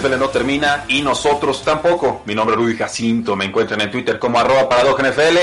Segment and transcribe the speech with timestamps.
[0.00, 2.22] NFL no termina y nosotros tampoco.
[2.24, 5.38] Mi nombre es Rudy Jacinto, me encuentran en Twitter como arroba NFL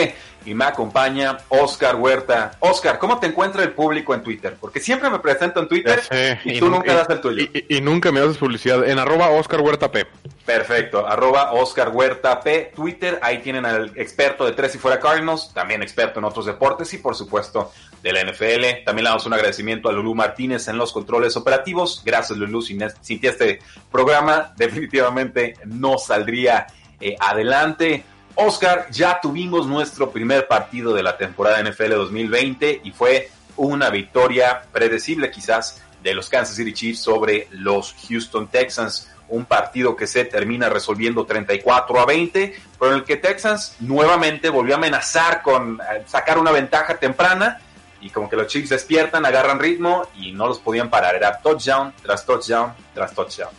[0.45, 2.51] y me acompaña Oscar Huerta.
[2.59, 4.55] Oscar, ¿cómo te encuentra el público en Twitter?
[4.59, 7.45] Porque siempre me presento en Twitter sé, y, tú nu- nunca das el tuyo.
[7.67, 8.87] Y, nunca me haces publicidad.
[8.87, 10.05] En arroba Oscar Huerta P.
[10.45, 15.51] Perfecto, arroba Oscar Huerta P, Twitter, ahí tienen al experto de Tres y Fuera Cardinals,
[15.53, 17.71] también experto en otros deportes y por supuesto
[18.01, 18.85] de la NFL.
[18.85, 22.01] También le damos un agradecimiento a Lulú Martínez en los controles operativos.
[22.05, 23.59] Gracias Lulú, sin, sin este
[23.91, 26.67] programa definitivamente no saldría
[27.01, 28.05] eh, adelante.
[28.37, 34.61] Oscar, ya tuvimos nuestro primer partido de la temporada NFL 2020 y fue una victoria
[34.71, 39.09] predecible quizás de los Kansas City Chiefs sobre los Houston Texans.
[39.29, 44.49] Un partido que se termina resolviendo 34 a 20, pero en el que Texans nuevamente
[44.49, 47.59] volvió a amenazar con eh, sacar una ventaja temprana
[47.99, 51.15] y como que los Chiefs despiertan, agarran ritmo y no los podían parar.
[51.15, 53.49] Era touchdown tras touchdown tras touchdown.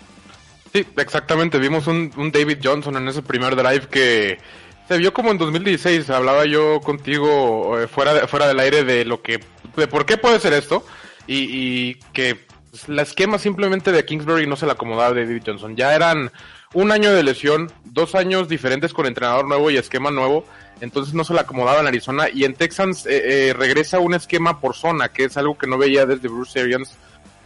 [0.73, 1.59] Sí, exactamente.
[1.59, 4.39] Vimos un, un David Johnson en ese primer drive que
[4.89, 6.09] se vio como en 2016.
[6.11, 9.41] Hablaba yo contigo eh, fuera, de- fuera del aire de lo que,
[9.77, 10.85] de por qué puede ser esto
[11.27, 11.37] y,
[11.91, 12.37] y que
[12.71, 15.77] pues, la esquema simplemente de Kingsbury no se le acomodaba a David Johnson.
[15.77, 16.31] Ya eran
[16.75, 20.45] un año de lesión, dos años diferentes con entrenador nuevo y esquema nuevo.
[20.81, 24.61] Entonces no se le acomodaba en Arizona y en Texans eh, eh, regresa un esquema
[24.61, 26.95] por zona, que es algo que no veía desde Bruce Arians,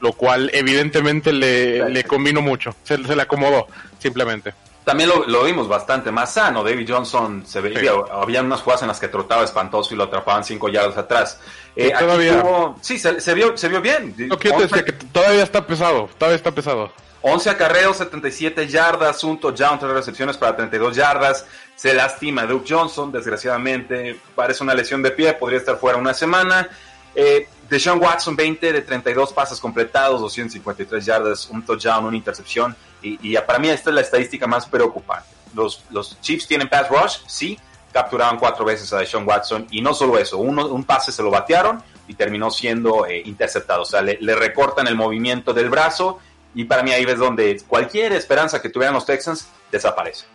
[0.01, 2.75] lo cual evidentemente le, le combinó mucho.
[2.83, 3.69] Se, se le acomodó,
[4.01, 4.53] simplemente.
[4.85, 6.65] También lo, lo vimos bastante más sano.
[6.65, 7.89] David Johnson se veía, Sí.
[8.11, 11.39] había unas jugadas en las que trotaba espantoso y lo atrapaban cinco yardas atrás.
[11.77, 12.43] Eh, todavía.
[12.43, 14.15] tuvo- sí, se, se vio, se vio bien.
[14.19, 16.93] No quiero decir que todavía está pesado, todavía está pesado.
[17.25, 21.47] 11 acarreos, 77 yardas, un touchdown, tres recepciones para 32 yardas.
[21.77, 24.19] Se lastima Duke Johnson, desgraciadamente.
[24.35, 26.69] Parece una lesión de pie, podría estar fuera una semana.
[27.15, 32.77] Eh, Deshaun Watson, 20 de 32 pases completados, 253 yardas, un touchdown, una intercepción.
[33.01, 35.31] Y, para mí esta es la estadística más preocupante.
[35.55, 37.59] Los, los Chiefs tienen pass rush, sí,
[37.91, 39.67] capturaron cuatro veces a Deshaun Watson.
[39.71, 43.83] Y no solo eso, un pase se lo batearon y terminó siendo eh, interceptado.
[43.83, 46.19] O sea, le recortan el movimiento del brazo
[46.55, 50.27] y para mí ahí ves donde cualquier esperanza que tuvieran los Texans desaparece.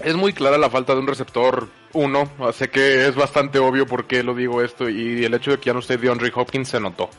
[0.00, 4.06] Es muy clara la falta de un receptor uno, sé que es bastante obvio por
[4.06, 6.80] qué lo digo esto y el hecho de que ya no esté DeAndre Hopkins se
[6.80, 7.10] notó.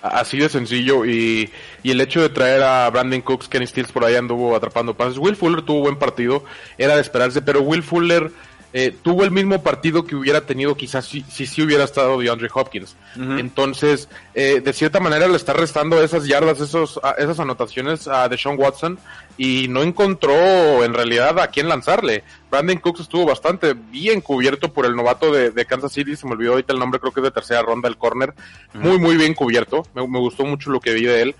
[0.00, 1.50] Así de sencillo y,
[1.82, 5.18] y el hecho de traer a Brandon Cooks, Kenny Stills por ahí anduvo atrapando pases.
[5.18, 6.44] Will Fuller tuvo buen partido,
[6.76, 8.30] era de esperarse, pero Will Fuller
[8.72, 12.48] eh, tuvo el mismo partido que hubiera tenido quizás si si, sí hubiera estado DeAndre
[12.52, 12.96] Hopkins.
[13.38, 18.28] Entonces, eh, de cierta manera le está restando esas yardas, esos, a- esas anotaciones a
[18.28, 18.98] Deshaun Watson
[19.38, 22.24] y no encontró en realidad a quién lanzarle.
[22.50, 26.32] Brandon Cooks estuvo bastante bien cubierto por el novato de, de Kansas City, se me
[26.32, 28.34] olvidó ahorita el nombre, creo que es de tercera ronda, el corner.
[28.74, 31.34] Muy, muy bien cubierto, me, me gustó mucho lo que vi de él.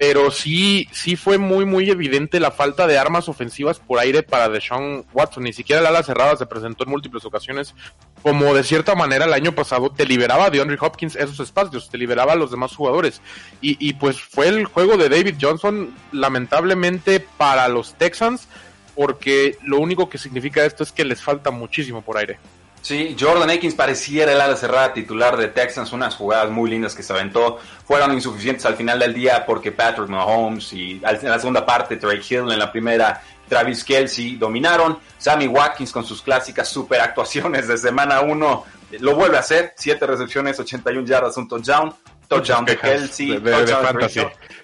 [0.00, 4.48] Pero sí, sí fue muy, muy evidente la falta de armas ofensivas por aire para
[4.48, 5.42] Deshaun Watson.
[5.42, 7.74] Ni siquiera el ala cerrada se presentó en múltiples ocasiones.
[8.22, 11.98] Como de cierta manera el año pasado te liberaba a DeAndre Hopkins esos espacios, te
[11.98, 13.20] liberaba a los demás jugadores.
[13.60, 18.48] Y, y pues fue el juego de David Johnson, lamentablemente para los Texans,
[18.94, 22.38] porque lo único que significa esto es que les falta muchísimo por aire.
[22.82, 27.02] Sí, Jordan Akins pareciera el ala cerrada titular de Texans, unas jugadas muy lindas que
[27.02, 31.66] se aventó, fueron insuficientes al final del día porque Patrick Mahomes y en la segunda
[31.66, 37.00] parte Trey Hill en la primera Travis Kelsey dominaron, Sammy Watkins con sus clásicas super
[37.00, 38.64] actuaciones de semana 1
[38.98, 41.94] lo vuelve a hacer, 7 recepciones, 81 yardas, un touchdown,
[42.30, 44.20] touchdown de Kelsey, de, de, touchdown de fantasy.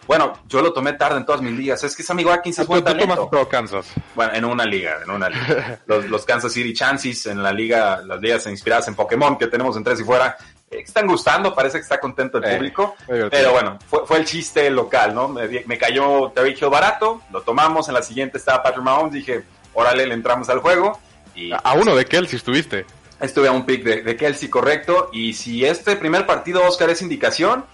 [0.07, 1.83] Bueno, yo lo tomé tarde en todas mis ligas.
[1.83, 3.29] Es que ese amigo Atkins es buen talento.
[3.31, 3.87] todo Kansas.
[4.15, 5.81] Bueno, en una liga, en una liga.
[5.87, 9.77] Los, los Kansas City Chances en la liga, las ligas inspiradas en Pokémon que tenemos
[9.77, 10.37] en tres y fuera,
[10.71, 12.95] eh, están gustando, parece que está contento el Eh, público.
[13.07, 15.27] Pero bueno, fue, fue el chiste local, ¿no?
[15.29, 19.43] Me, me cayó Terry Hill barato, lo tomamos, en la siguiente estaba Patrick Mahomes, dije,
[19.75, 20.99] órale, le entramos al juego.
[21.35, 22.87] Y A uno de Kelsey estuviste.
[23.21, 25.11] Estuve a un pick de, de Kelsey correcto.
[25.13, 27.65] Y si este primer partido, Oscar, es indicación,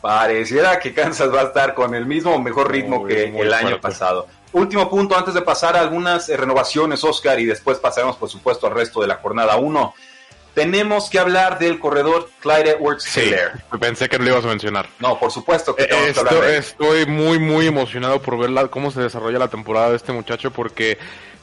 [0.00, 3.42] pareciera que Kansas va a estar con el mismo o mejor ritmo Muy, que muy
[3.42, 4.26] el año pasado.
[4.52, 8.66] Último punto antes de pasar a algunas eh, renovaciones, Oscar, y después pasaremos, por supuesto,
[8.66, 9.94] al resto de la jornada 1.
[10.54, 13.52] Tenemos que hablar del corredor Clyde Edwards Sí, Hilaire.
[13.80, 14.86] pensé que no lo ibas a mencionar.
[14.98, 18.90] No, por supuesto que Eh, tenemos que estoy muy, muy emocionado por ver la- cómo
[18.90, 20.98] se desarrolla la temporada de este muchacho porque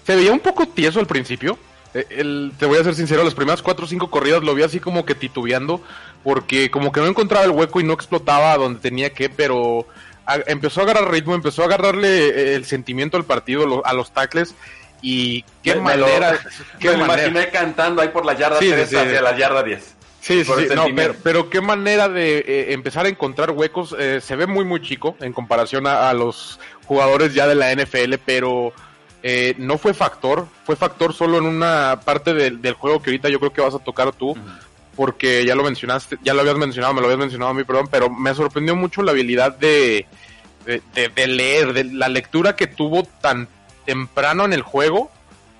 [0.05, 1.57] se veía un poco tieso al principio.
[1.93, 4.63] Eh, el- te voy a ser sincero, las primeras cuatro o cinco corridas lo vi
[4.63, 5.81] así como que titubeando
[6.23, 9.87] porque como que no encontraba el hueco y no explotaba donde tenía que, pero
[10.25, 13.93] a- empezó a agarrar ritmo, empezó a agarrarle eh, el sentimiento al partido, lo- a
[13.93, 14.53] los tackles
[15.01, 16.39] y qué Me- me manera,
[16.79, 17.27] qué me manera.
[17.29, 18.95] imaginé cantando ahí por la yarda Sí, sí, 3 sí.
[18.95, 19.95] hacia la yarda 10.
[20.21, 23.95] Sí, sí, sí, no, pero, pero qué manera de eh, empezar a encontrar huecos.
[23.97, 27.71] eh, se ve muy, muy chico en comparación a, a los jugadores ya de la
[27.71, 28.73] NFL, pero
[29.23, 30.47] eh, no fue factor.
[30.65, 33.75] Fue factor solo en una parte del, del juego que ahorita yo creo que vas
[33.75, 34.35] a tocar tú,
[34.95, 37.87] porque ya lo mencionaste, ya lo habías mencionado, me lo habías mencionado a mí, perdón,
[37.89, 40.05] pero me sorprendió mucho la habilidad de,
[40.65, 43.47] de, de- de leer, de la lectura que tuvo tan
[43.85, 45.09] temprano en el juego.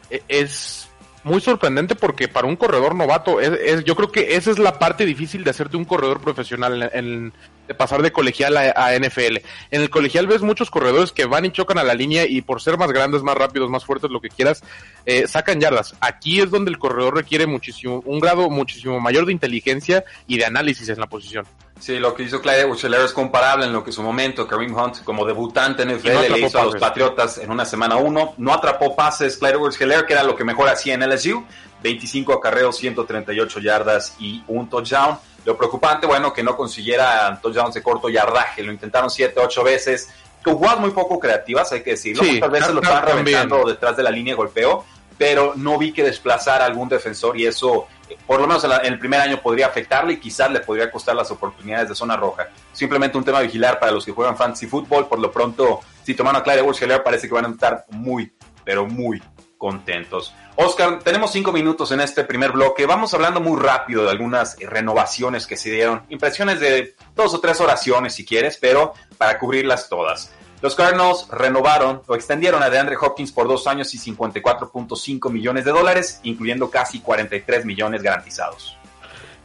[0.09, 0.88] eh, Es
[1.23, 4.79] muy sorprendente porque para un corredor novato, es, es- yo creo que esa es la
[4.79, 7.33] parte difícil de hacerte un corredor profesional, en,
[7.67, 9.37] de pasar de colegial a, a NFL.
[9.71, 12.61] En el colegial ves muchos corredores que van y chocan a la línea y por
[12.61, 14.63] ser más grandes, más rápidos, más fuertes, lo que quieras,
[15.05, 15.95] eh, sacan yardas.
[16.01, 20.45] Aquí es donde el corredor requiere muchísimo, un grado muchísimo mayor de inteligencia y de
[20.45, 21.45] análisis en la posición.
[21.79, 24.75] Sí, lo que hizo Clyde edwards es comparable en lo que en su momento Kareem
[24.75, 26.81] Hunt, como debutante en Y no NFL, le hizo a los pases.
[26.81, 28.33] Patriotas en una semana 1.
[28.37, 31.43] No atrapó pases Clyde edwards que era lo que mejor hacía en LSU.
[31.81, 35.17] 25 acarreos, 138 yardas y un touchdown.
[35.45, 38.61] Lo preocupante, bueno, que no consiguiera touchdowns de corto yardaje.
[38.61, 40.09] Lo intentaron 7, 8 veces.
[40.43, 42.23] Con jugadas muy poco creativas, hay que decirlo.
[42.23, 44.85] Sí, Muchas veces lo ta- estaban reventando detrás de la línea de golpeo,
[45.17, 47.87] pero no vi que desplazara a algún defensor y eso,
[48.25, 51.31] por lo menos en, el primer año, podría afectarle y quizás le podría costar las
[51.31, 52.47] oportunidades de zona roja.
[52.71, 55.07] Simplemente un tema a vigilar para los que juegan fantasy fútbol.
[55.07, 58.31] Por lo pronto, si toman a Clyde edwards parece que van a estar muy,
[58.63, 59.21] pero muy
[59.57, 60.33] contentos.
[60.55, 62.85] Oscar, tenemos cinco minutos en este primer bloque.
[62.85, 66.03] Vamos hablando muy rápido de algunas renovaciones que se dieron.
[66.09, 70.31] Impresiones de dos o tres oraciones si quieres, pero para cubrirlas todas.
[70.61, 75.71] Los Cardinals renovaron o extendieron a DeAndre Hopkins por dos años y 54.5 millones de
[75.71, 78.75] dólares, incluyendo casi 43 millones garantizados.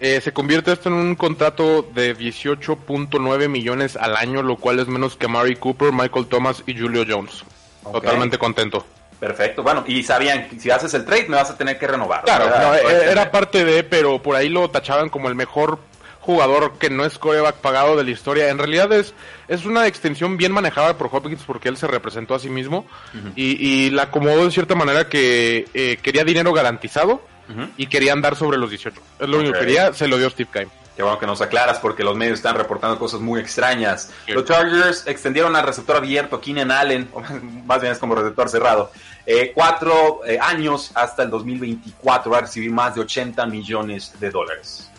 [0.00, 4.88] Eh, se convierte esto en un contrato de 18.9 millones al año, lo cual es
[4.88, 7.44] menos que Mari Cooper, Michael Thomas y Julio Jones.
[7.82, 8.84] Totalmente contento.
[9.20, 9.62] Perfecto.
[9.62, 12.24] Bueno, y sabían que si haces el trade me vas a tener que renovar.
[12.24, 15.78] Claro, eh, era parte de, pero por ahí lo tachaban como el mejor
[16.24, 18.48] jugador que no es coreback pagado de la historia.
[18.48, 19.14] En realidad es,
[19.46, 22.86] es una extensión bien manejada por Hopkins porque él se representó a sí mismo
[23.36, 27.20] y, y la acomodó de cierta manera que eh, quería dinero garantizado
[27.76, 29.00] y quería andar sobre los 18.
[29.20, 30.68] Es lo único que quería, se lo dio Steve Keim.
[30.96, 34.10] Qué bueno que nos aclaras porque los medios están reportando cosas muy extrañas.
[34.28, 37.20] Los Chargers extendieron al receptor abierto Keenan Allen, o
[37.66, 38.92] más bien es como receptor cerrado,
[39.26, 44.30] eh, cuatro eh, años hasta el 2024 va a recibir más de 80 millones de
[44.30, 44.90] dólares.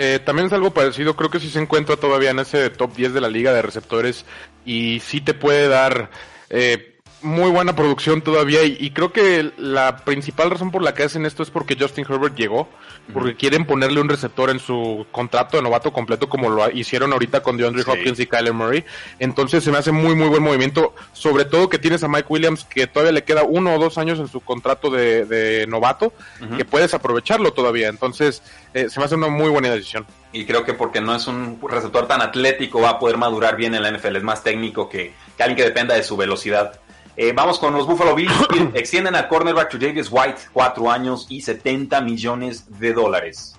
[0.00, 3.14] Eh, también es algo parecido, creo que sí se encuentra todavía en ese top 10
[3.14, 4.24] de la liga de receptores
[4.64, 6.10] y sí te puede dar
[6.50, 11.02] eh, muy buena producción todavía y, y creo que la principal razón por la que
[11.02, 12.68] hacen esto es porque Justin Herbert llegó,
[13.12, 17.42] porque quieren ponerle un receptor en su contrato de novato completo como lo hicieron ahorita
[17.42, 17.90] con DeAndre Sí.
[17.90, 18.84] Hopkins y Kyler Murray.
[19.18, 22.64] Entonces se me hace muy muy buen movimiento, sobre todo que tienes a Mike Williams
[22.64, 26.12] que todavía le queda uno o dos años en su contrato de, de novato,
[26.56, 27.88] que puedes aprovecharlo todavía.
[27.88, 28.42] Entonces
[28.74, 30.06] eh, se me hace una muy buena decisión.
[30.32, 33.74] Y creo que porque no es un receptor tan atlético va a poder madurar bien
[33.74, 34.16] en la NFL.
[34.16, 36.78] Es más técnico que, que alguien que dependa de su velocidad.
[37.20, 38.32] Eh, vamos con los Buffalo Bills.
[38.74, 43.56] Extienden al cornerback Javius White, cuatro años y 70 millones de dólares.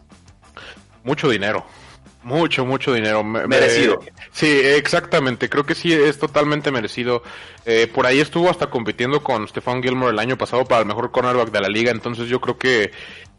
[1.04, 1.66] Mucho dinero.
[2.24, 3.24] Mucho, mucho dinero.
[3.24, 4.00] Me- me- Merecido.
[4.32, 5.50] sí, exactamente.
[5.50, 7.22] Creo que sí es totalmente merecido.
[7.66, 11.12] Eh, por ahí estuvo hasta compitiendo con Stefan Gilmore el año pasado para el mejor
[11.12, 11.92] cornerback de la liga.
[11.92, 12.92] Entonces yo creo que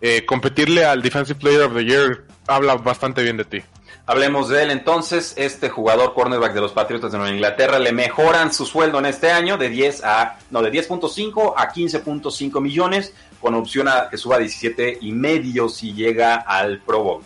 [0.03, 3.63] eh, competirle al Defensive Player of the Year habla bastante bien de ti.
[4.11, 5.35] Hablemos de él entonces.
[5.37, 9.31] Este jugador cornerback de los Patriotas de Nueva Inglaterra le mejoran su sueldo en este
[9.31, 14.37] año de 10 a no de 10.5 a 15.5 millones con opción a que suba
[14.37, 17.23] a 17 y medio si llega al Pro Bowl.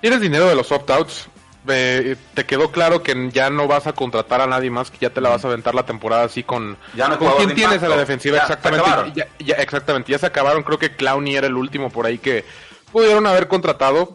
[0.00, 1.28] Tienes dinero de los opt-outs.
[1.68, 5.10] eh, te quedó claro que ya no vas a contratar a nadie más, que ya
[5.10, 6.78] te la vas a aventar la temporada así con...
[6.94, 8.36] Ya no ¿Con quién tienes a la defensiva?
[8.36, 9.26] Ya, exactamente.
[9.40, 10.62] ya- exactamente, ya se acabaron.
[10.62, 12.44] Creo que Clowney era el último por ahí que
[12.92, 14.14] pudieron haber contratado.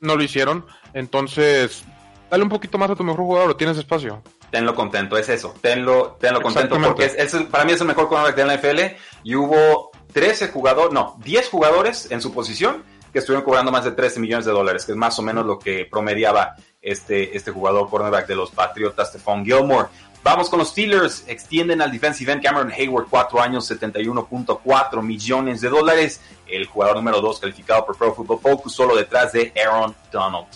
[0.00, 0.64] No lo hicieron.
[0.94, 1.84] Entonces,
[2.30, 4.22] dale un poquito más a tu mejor jugador, o tienes espacio.
[4.50, 5.54] Tenlo contento, es eso.
[5.60, 9.34] Tenlo, tenlo contento porque es, para mí es el mejor cornerback de la NFL y
[9.34, 14.20] hubo 13 jugadores, no, 10 jugadores en su posición que estuvieron cobrando más de 13
[14.20, 18.26] millones de dólares, que es más o menos lo que promediaba este, este jugador cornerback
[18.26, 19.88] de los Patriotas, Stephon Gilmore.
[20.24, 25.68] Vamos con los Steelers, extienden al defensive end Cameron Hayward, 4 años, 71.4 millones de
[25.68, 26.20] dólares.
[26.46, 30.46] El jugador número 2 calificado por Pro Football Focus, solo detrás de Aaron Donald.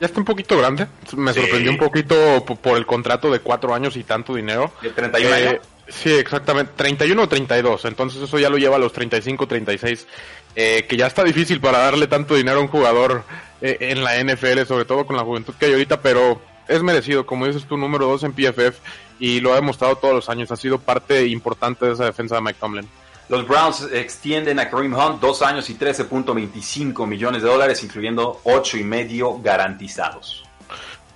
[0.00, 0.86] Ya está un poquito grande.
[1.16, 1.40] Me Sí.
[1.40, 4.70] sorprendió un poquito por el contrato de cuatro años y tanto dinero.
[4.82, 5.60] ¿De 31 Eh, años?
[5.88, 6.72] Sí, exactamente.
[6.76, 7.84] 31 o 32.
[7.86, 10.06] Entonces eso ya lo lleva a los 35, 36.
[10.54, 13.24] Eh, que ya está difícil para darle tanto dinero a un jugador
[13.62, 17.24] eh, en la NFL, sobre todo con la juventud que hay ahorita, pero es merecido.
[17.24, 18.78] Como dices tú, número 2 en PFF
[19.18, 20.50] y lo ha demostrado todos los años.
[20.50, 22.88] Ha sido parte importante de esa defensa de Mike Tomlin.
[23.28, 28.76] Los Browns extienden a Kareem Hunt dos años y 13.25 millones de dólares, incluyendo ocho
[28.78, 30.44] y medio garantizados.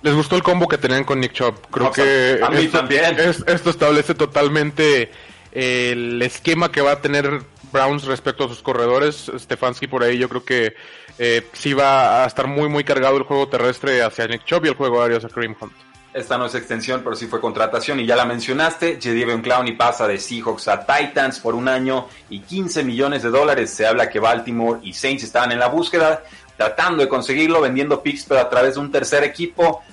[0.01, 1.55] Les gustó el combo que tenían con Nick Chubb.
[1.71, 3.19] Creo que a mí esto, también.
[3.19, 5.11] es- esto establece totalmente
[5.51, 9.31] el esquema que va a tener Browns respecto a sus corredores.
[9.37, 10.75] Stefanski por ahí yo creo que
[11.19, 14.69] eh, sí va a estar muy muy cargado el juego terrestre hacia Nick Chubb y
[14.69, 15.71] el juego aéreo hacia Kareem Hunt.
[16.13, 18.99] Esta no es extensión, pero sí fue contratación y ya la mencionaste.
[19.01, 23.71] Jadavion Clowney pasa de Seahawks a Titans por un año y 15 millones de dólares.
[23.71, 26.23] Se habla que Baltimore y Saints estaban en la búsqueda,
[26.57, 29.83] tratando de conseguirlo, vendiendo picks, pero a través de un tercer equipo,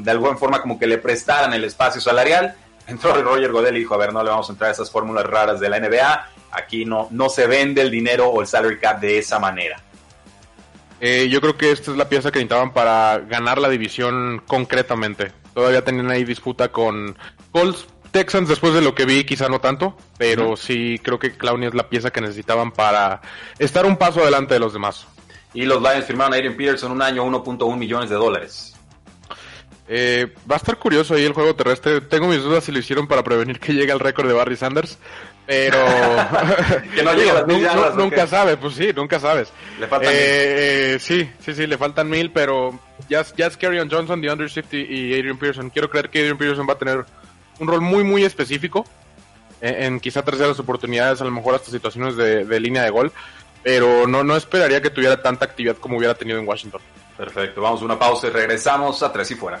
[0.00, 2.56] de alguna forma como que le prestaran el espacio salarial.
[2.88, 5.26] Entró Roger Godel y dijo, a ver, no le vamos a entrar a esas fórmulas
[5.26, 6.30] raras de la NBA.
[6.50, 9.80] Aquí no, no se vende el dinero o el salary cap de esa manera.
[11.00, 15.30] Eh, yo creo que esta es la pieza que necesitaban para ganar la división concretamente.
[15.54, 17.16] Todavía tenían ahí disputa con
[17.52, 21.68] Colts, Texans después de lo que vi, quizá no tanto, pero sí creo que Clowney
[21.68, 23.20] es la pieza que necesitaban para
[23.58, 25.06] estar un paso adelante de los demás.
[25.54, 28.77] Y los Lions firmaron a Adrian Peterson un año, 1.1 millones de dólares.
[29.90, 32.02] Eh, va a estar curioso ahí el juego terrestre.
[32.02, 34.98] Tengo mis dudas si lo hicieron para prevenir que llegue al récord de Barry Sanders,
[35.46, 35.78] pero
[36.94, 39.50] Que no llegue a las mil yardas, nu- ¿o nunca sabes, pues sí, nunca sabes.
[39.80, 40.16] Le faltan Eh,
[40.94, 42.78] eh, sí, sí, sí, le faltan mil, pero
[43.08, 45.70] ya, es- ya es Kerryon Johnson, DeAndre Swift y, y Adrian Peterson.
[45.70, 47.04] Quiero creer que Adrian Peterson va a tener
[47.58, 48.84] un rol muy, muy específico
[49.62, 53.10] en, en quizá terceras oportunidades, a lo mejor hasta situaciones de, de línea de gol,
[53.62, 56.82] pero no, no esperaría que tuviera tanta actividad como hubiera tenido en Washington.
[57.16, 59.60] Perfecto, vamos a una pausa y regresamos a Tres y Fuera.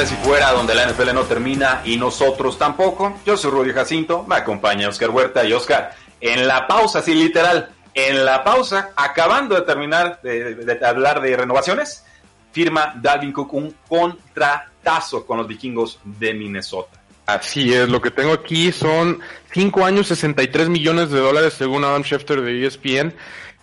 [0.00, 3.18] Tres y Fuera, donde la NFL no termina y nosotros tampoco.
[3.26, 5.94] Yo soy Rudy Jacinto, me acompaña Oscar Huerta y Oscar.
[6.22, 11.20] En la pausa, sí, literal, en la pausa, acabando de terminar de, de- de hablar
[11.20, 12.06] de renovaciones,
[12.50, 16.98] firma Dalvin Cook un contratazo con los vikingos de Minnesota.
[17.26, 19.20] Así es, lo que tengo aquí son
[19.52, 23.12] 5 años, 63 millones de dólares según Adam Schefter de ESPN,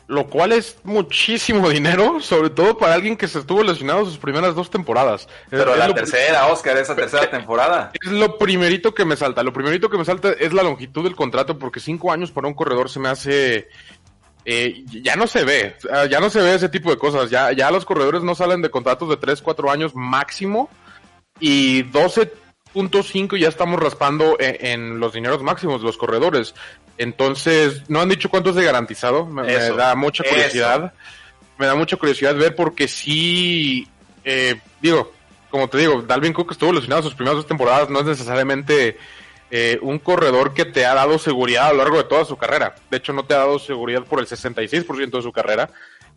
[0.08, 4.56] lo cual es muchísimo dinero, sobre todo para alguien que se estuvo lesionado sus primeras
[4.56, 5.28] dos temporadas.
[5.50, 7.92] Pero es, la tercera, Oscar, esa tercera temporada.
[7.94, 11.16] es lo primerito que me salta, lo primerito que me salta es la longitud del
[11.16, 13.68] contrato, porque 5 años para un corredor se me hace...
[14.46, 15.76] eh, ya no se ve,
[16.10, 18.72] ya no se ve ese tipo de cosas, ya, ya los corredores no salen de
[18.72, 20.70] contratos de 3, 4 años máximo,
[21.40, 26.56] y 12.5 ya estamos raspando en, en los dineros máximos de los corredores.
[26.98, 29.26] Entonces, no han dicho cuánto es de garantizado.
[29.26, 30.34] Me, da mucha eso.
[30.34, 30.94] curiosidad.
[31.58, 33.88] Me da mucha curiosidad ver porque sí,
[34.24, 35.12] eh, digo,
[35.50, 37.90] como te digo, Dalvin Cook estuvo lesionado sus primeras dos temporadas.
[37.90, 38.98] No es necesariamente
[39.50, 42.76] eh, un corredor que te ha dado seguridad a lo largo de toda su carrera.
[42.90, 45.70] De hecho, no te ha dado seguridad por el 66% de su carrera.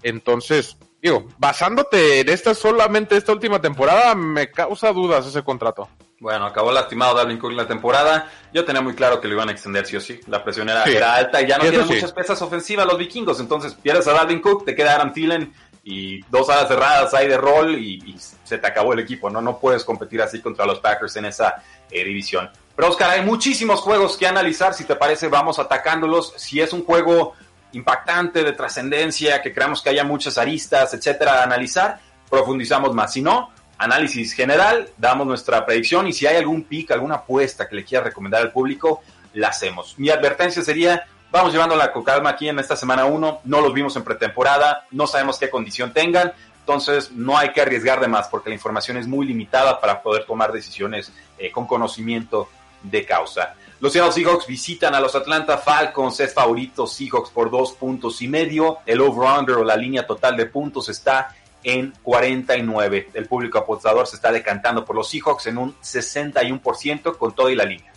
[0.02, 5.88] Entonces, digo, basándote en esta solamente esta última temporada, me causa dudas ese contrato.
[6.20, 8.28] Bueno, acabó lastimado Dalvin Cook en la temporada.
[8.52, 10.20] Yo tenía muy claro que lo iban a extender sí o sí.
[10.26, 10.92] La presión era, Sí.
[10.94, 11.94] era alta y ya no tienen sí.
[11.94, 13.40] muchas piezas ofensivas los vikingos.
[13.40, 17.38] Entonces pierdes a Dalvin Cook, te queda Adam Thielen y dos alas cerradas ahí de
[17.38, 19.30] rol y, y se te acabó el equipo.
[19.30, 22.50] No, no puedes competir así contra los Packers en esa eh, división.
[22.76, 24.74] Pero Oscar, hay muchísimos juegos que analizar.
[24.74, 26.34] Si te parece, vamos atacándolos.
[26.36, 27.32] Si es un juego
[27.72, 31.98] impactante, de trascendencia, que creamos que haya muchas aristas, etcétera, a analizar,
[32.28, 33.10] profundizamos más.
[33.12, 37.76] Si no, análisis general, damos nuestra predicción y si hay algún pick, alguna apuesta que
[37.76, 39.00] le quiera recomendar al público,
[39.32, 39.98] la hacemos.
[39.98, 43.96] Mi advertencia sería, vamos llevándola con calma aquí en esta semana 1, no los vimos
[43.96, 48.50] en pretemporada, no sabemos qué condición tengan, entonces no hay que arriesgar de más porque
[48.50, 52.50] la información es muy limitada para poder tomar decisiones eh, con conocimiento
[52.82, 53.54] de causa.
[53.80, 58.28] Los Seattle Seahawks visitan a los Atlanta Falcons, es favorito Seahawks por dos puntos y
[58.28, 58.80] medio.
[58.84, 61.34] El over-under o la línea total de puntos está
[61.64, 63.10] en 49.
[63.14, 67.56] El público apostador se está decantando por los Seahawks en un 61% con todo y
[67.56, 67.92] la línea.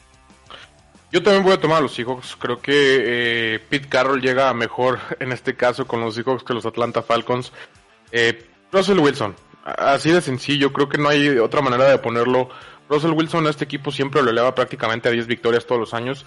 [1.12, 2.36] Yo también voy a tomar a los Seahawks.
[2.38, 6.66] Creo que eh, Pete Carroll llega mejor en este caso con los Seahawks que los
[6.66, 7.52] Atlanta Falcons.
[8.12, 12.50] Eh, Russell Wilson, así de sencillo, creo que no hay otra manera de ponerlo.
[12.90, 16.26] Russell Wilson a este equipo siempre lo eleva prácticamente a 10 victorias todos los años.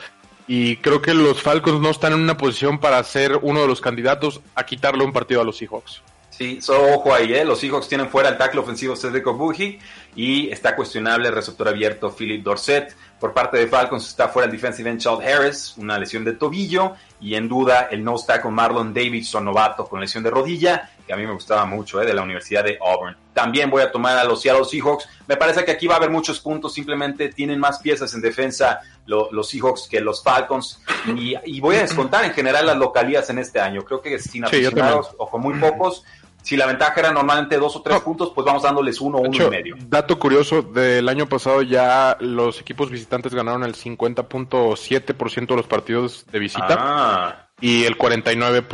[0.49, 3.81] Y creo que los Falcons no están en una posición para ser uno de los
[3.81, 6.03] candidatos a quitarle un partido a los Seahawks.
[6.37, 7.47] Sí, solo ojo ahí, ¿eh?
[7.47, 9.79] los Seahawks tienen fuera el tackle ofensivo Cedric Obuji
[10.15, 12.95] y está cuestionable el receptor abierto Philip Dorset.
[13.19, 16.93] Por parte de Falcons está fuera el defensive end Charles Harris, una lesión de tobillo
[17.23, 21.17] y en duda el no con Marlon Davidson, novato con lesión de rodilla, que a
[21.17, 22.05] mí me gustaba mucho, ¿eh?
[22.05, 23.17] de la Universidad de Auburn.
[23.33, 25.09] También voy a tomar a los Seattle Seahawks.
[25.27, 28.81] Me parece que aquí va a haber muchos puntos, simplemente tienen más piezas en defensa
[29.07, 30.83] los Seahawks que los Falcons.
[31.17, 33.85] Y, voy a descontar en general las localías en este año.
[33.85, 36.05] Creo que sin aficionados o con muy pocos,
[36.47, 39.51] si la ventaja era normalmente dos o tres puntos, pues vamos dándoles uno uno y
[39.51, 39.75] medio.
[39.89, 46.25] Dato curioso, del año pasado ya los equipos visitantes ganaron el 50.7% de los partidos
[46.31, 47.49] de visita ah.
[47.61, 48.65] y el 49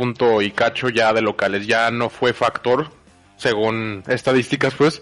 [0.41, 1.65] y cacho ya de locales.
[1.65, 2.91] Ya no fue factor,
[3.37, 5.01] según estadísticas, pues,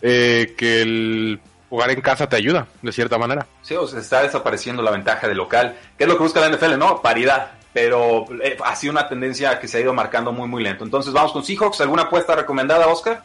[0.00, 3.48] eh, que el jugar en casa te ayuda, de cierta manera.
[3.62, 5.76] Sí, o sea, está desapareciendo la ventaja de local.
[5.98, 6.78] ¿Qué es lo que busca la NFL?
[6.78, 10.62] No, paridad pero eh, ha sido una tendencia que se ha ido marcando muy, muy
[10.62, 10.84] lento.
[10.84, 11.80] Entonces vamos con Seahawks.
[11.80, 13.22] ¿Alguna apuesta recomendada, Oscar?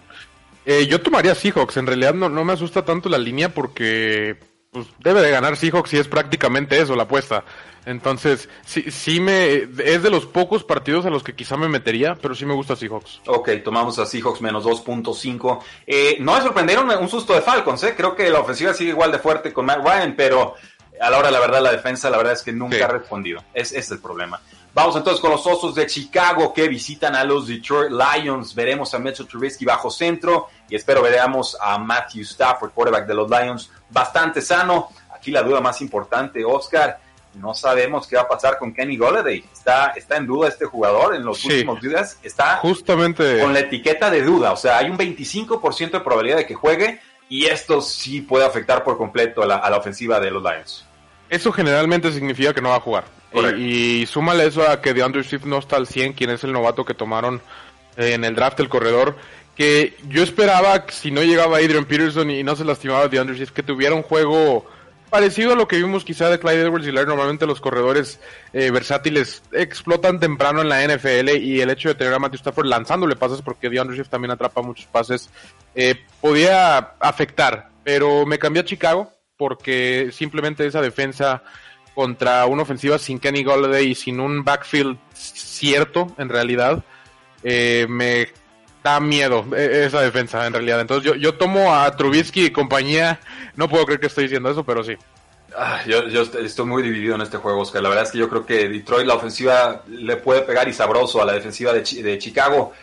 [0.65, 1.77] Eh, yo tomaría Seahawks.
[1.77, 4.37] En realidad no, no me asusta tanto la línea porque
[4.71, 7.43] pues, debe de ganar Seahawks y es prácticamente eso la apuesta.
[7.85, 12.17] Entonces, sí, sí me, es de los pocos partidos a los que quizá me metería,
[12.21, 13.21] pero sí me gusta Seahawks.
[13.27, 15.59] Ok, tomamos a Seahawks menos 2.5.
[15.85, 17.93] Eh, no me sorprendieron un susto de Falcons, ¿eh?
[17.95, 20.55] Creo que la ofensiva sigue igual de fuerte con Matt Ryan, pero
[20.99, 23.43] a la hora, la verdad, la defensa, la verdad es que nunca ha respondido.
[23.53, 24.41] Es, ese es el problema.
[24.73, 28.53] Vamos entonces con los Osos de Chicago que visitan a los Detroit Lions.
[28.53, 33.27] Veremos a Mitchell Trubisky bajo centro y espero veremos a Matthew Stafford, quarterback de los
[33.27, 34.89] Lions, bastante sano.
[35.15, 36.99] Aquí la duda más importante, Oscar,
[37.33, 39.43] no sabemos qué va a pasar con Kenny Golladay.
[39.51, 42.19] Está, está en duda este jugador en los últimos días.
[42.21, 44.51] Está justamente con la etiqueta de duda.
[44.51, 48.83] O sea, hay un 25% de probabilidad de que juegue y esto sí puede afectar
[48.83, 50.86] por completo a la, a la ofensiva de los Lions.
[51.29, 53.05] Eso generalmente significa que no va a jugar.
[53.57, 56.85] Y, súmale eso a que DeAndre Swift no está al 100, quien es el novato
[56.85, 57.41] que tomaron
[57.97, 59.15] eh, en el draft el corredor.
[59.55, 63.63] Que yo esperaba, si no llegaba Adrian Peterson y no se lastimaba DeAndre Swift, que
[63.63, 64.65] tuviera un juego
[65.09, 68.19] parecido a lo que vimos quizá de Clyde Edwards y Normalmente los corredores
[68.53, 72.67] eh, versátiles explotan temprano en la NFL y el hecho de tener a Matthew Stafford
[72.67, 75.29] lanzándole pases, porque DeAndre Swift también atrapa muchos pases,
[75.75, 77.69] eh, podía afectar.
[77.83, 81.43] Pero me cambié a Chicago porque simplemente esa defensa
[81.95, 86.83] contra una ofensiva sin Kenny Golladay y sin un backfield cierto, en realidad,
[87.43, 88.27] eh, me
[88.83, 90.81] da miedo e, esa defensa, en realidad.
[90.81, 93.19] Entonces yo, yo tomo a Trubisky y compañía,
[93.55, 94.95] no puedo creer que estoy diciendo eso, pero sí.
[95.55, 97.81] Ah, yo, estoy muy dividido en este juego, Oscar.
[97.81, 101.19] La verdad es que yo creo que Detroit, la ofensiva, le puede pegar y sabroso
[101.19, 102.73] a la defensiva de, de Chicago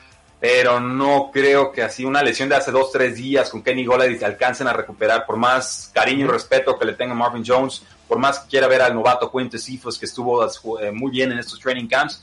[0.44, 4.18] pero no creo que así una lesión de hace dos, tres días con Kenny Golladay
[4.18, 8.18] se alcancen a recuperar, por más cariño y respeto que le tenga Marvin Jones, por
[8.18, 10.46] más que quiera ver al novato Quintus Cephas, que estuvo
[10.78, 12.22] eh, muy bien en estos training camps,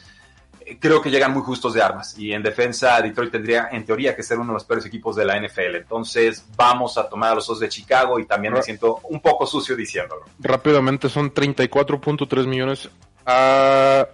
[0.64, 2.16] eh, creo que llegan muy justos de armas.
[2.16, 5.26] Y en defensa, Detroit tendría, en teoría, que ser uno de los peores equipos de
[5.26, 5.78] la NFL.
[5.78, 9.48] Entonces, vamos a tomar a los dos de Chicago y también me siento un poco
[9.48, 10.26] sucio diciéndolo.
[10.38, 12.88] Rápidamente, son 34.3 millones.
[13.26, 14.06] ah,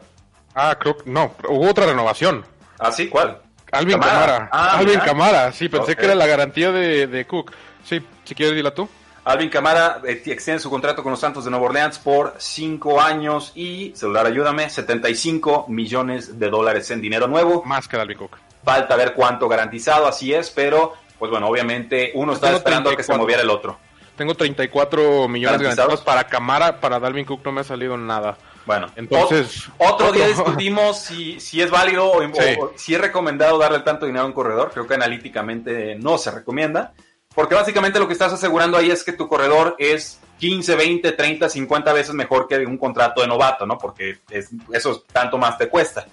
[0.55, 2.45] ah creo que no, hubo otra renovación.
[2.79, 3.09] ¿Ah, sí?
[3.09, 3.41] ¿Cuál?
[3.71, 4.49] Alvin Camara.
[4.51, 7.51] Ah, Alvin Camara, sí, pensé que era la garantía de, Cook.
[7.83, 8.87] Sí, si quieres dila tú.
[9.25, 13.51] Alvin Camara eh, extiende su contrato con los Santos de Nueva Orleans por 5 años
[13.55, 17.63] y, celular ayúdame, 75 millones de dólares en dinero nuevo.
[17.65, 18.37] Más que Alvin Cook.
[18.63, 23.17] Falta ver cuánto garantizado, así es, pero pues bueno, obviamente uno está esperando que se
[23.17, 23.77] moviera el otro.
[24.15, 28.37] Tengo 34 millones garantizados para Camara, para Dalvin Cook no me ha salido nada.
[28.67, 29.69] Bueno, entonces.
[29.77, 34.27] Otro, día discutimos si, si es válido o, si es recomendado darle tanto dinero a
[34.27, 34.71] un corredor.
[34.73, 36.93] Creo que analíticamente no se recomienda.
[37.33, 41.49] Porque básicamente lo que estás asegurando ahí es que tu corredor es 15, 20, 30,
[41.49, 43.77] 50 veces mejor que un contrato de novato, ¿no?
[43.77, 46.05] Porque es, eso tanto más te cuesta.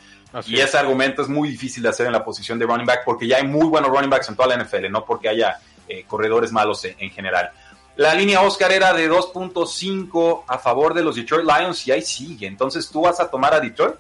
[0.47, 3.27] y ese argumento es muy difícil de hacer en la posición de running back porque
[3.27, 6.53] ya hay muy buenos running backs en toda la NFL, no porque haya eh, corredores
[6.53, 7.51] malos en, general.
[7.97, 12.47] La línea Oscar era de 2.5 a favor de los Detroit Lions y ahí sigue.
[12.47, 13.97] Entonces, ¿tú vas a tomar a Detroit?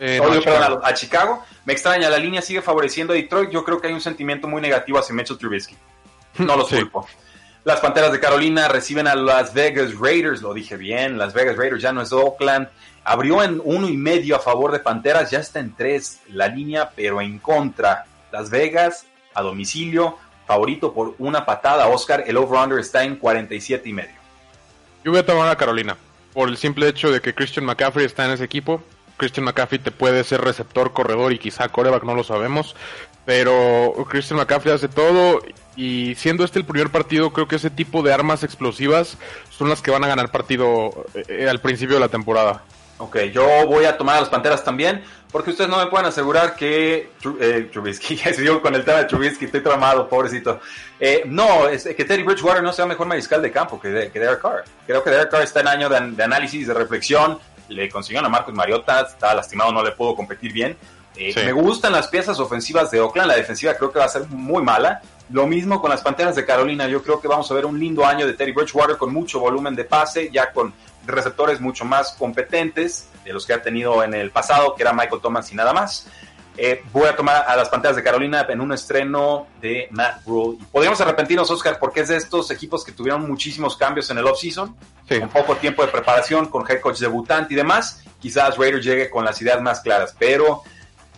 [0.00, 0.18] Eh,
[0.82, 1.44] a, Chicago.
[1.64, 3.50] Me extraña, la línea sigue favoreciendo a Detroit.
[3.50, 5.76] Yo creo que hay un sentimiento muy negativo hacia Mitchell Trubisky.
[6.38, 7.06] No lo culpo.
[7.64, 11.82] Las Panteras de Carolina reciben a Las Vegas Raiders, lo dije bien, Las Vegas Raiders
[11.82, 12.68] ya no es Oakland.
[13.04, 16.90] Abrió en uno y medio a favor de Panteras, ya está en tres la línea,
[16.96, 18.06] pero en contra.
[18.32, 20.16] Las Vegas a domicilio,
[20.50, 21.86] favorito por una patada.
[21.86, 24.16] Oscar, el over-under está en 47 y medio.
[25.04, 25.96] Yo voy a tomar a Carolina,
[26.32, 28.82] por el simple hecho de que Christian McCaffrey está en ese equipo.
[29.16, 32.74] Christian McCaffrey te puede ser receptor, corredor y quizá coreback, no lo sabemos.
[33.24, 35.40] Pero Christian McCaffrey hace todo
[35.76, 39.18] y siendo este el primer partido, creo que ese tipo de armas explosivas
[39.50, 42.64] son las que van a ganar partido eh, al principio de la temporada.
[43.00, 46.54] Ok, yo voy a tomar a las Panteras también, porque ustedes no me pueden asegurar
[46.54, 47.10] que
[47.40, 50.60] eh, Trubisky, yo con el tema de Trubisky, estoy tramado, pobrecito.
[51.00, 54.42] Eh, no, es que Teddy Bridgewater no sea mejor mariscal de campo que, que Derek
[54.42, 54.64] Carr.
[54.86, 57.38] Creo que Derek Carr está en año de, de análisis, de reflexión,
[57.70, 60.76] le consiguieron a Marcos Mariota, está lastimado, no le pudo competir bien.
[61.16, 64.26] Eh, me gustan las piezas ofensivas de Oakland, la defensiva creo que va a ser
[64.28, 65.00] muy mala.
[65.30, 68.04] Lo mismo con las Panteras de Carolina, yo creo que vamos a ver un lindo
[68.04, 70.72] año de Teddy Bridgewater con mucho volumen de pase, ya con
[71.10, 75.20] receptores mucho más competentes de los que ha tenido en el pasado, que era Michael
[75.20, 76.06] Thomas y nada más.
[76.56, 80.58] Eh, voy a tomar a las Panteras de Carolina en un estreno de Matt Rule.
[80.60, 84.26] Y podríamos arrepentirnos, Oscar, porque es de estos equipos que tuvieron muchísimos cambios en el
[84.26, 84.76] offseason,
[85.08, 88.02] con poco tiempo de preparación, con head coach debutante y demás.
[88.20, 90.62] Quizás Raiders llegue con las ideas más claras, pero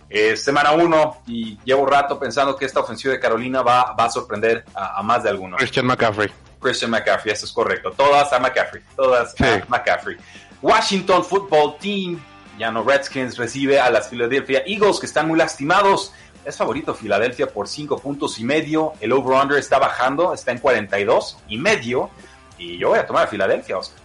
[0.09, 4.09] eh, semana uno y llevo rato pensando que esta ofensiva de Carolina va, va a
[4.11, 5.57] sorprender a, más de algunos.
[5.57, 6.29] Christian McCaffrey.
[6.63, 7.91] Christian McCaffrey, eso es correcto.
[7.91, 10.17] Todas a McCaffrey, todas a McCaffrey.
[10.61, 12.19] Washington Football Team,
[12.57, 16.13] ya no Redskins, recibe a las Philadelphia Eagles que están muy lastimados.
[16.45, 18.93] Es favorito Filadelfia por 5 puntos y medio.
[18.99, 22.09] El over-under está bajando, está en 42 y medio.
[22.57, 23.99] Y yo voy a tomar a Filadelfia, Oscar.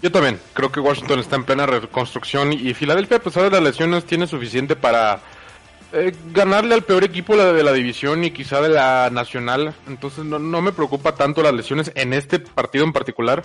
[0.00, 3.62] Yo también, creo que Washington está en plena reconstrucción y Filadelfia, a pesar de las
[3.62, 5.20] lesiones, tiene suficiente para
[5.92, 9.74] eh, ganarle al peor equipo de la división y quizá de la nacional.
[9.86, 13.44] Entonces no, no me preocupa tanto las lesiones en este partido en particular,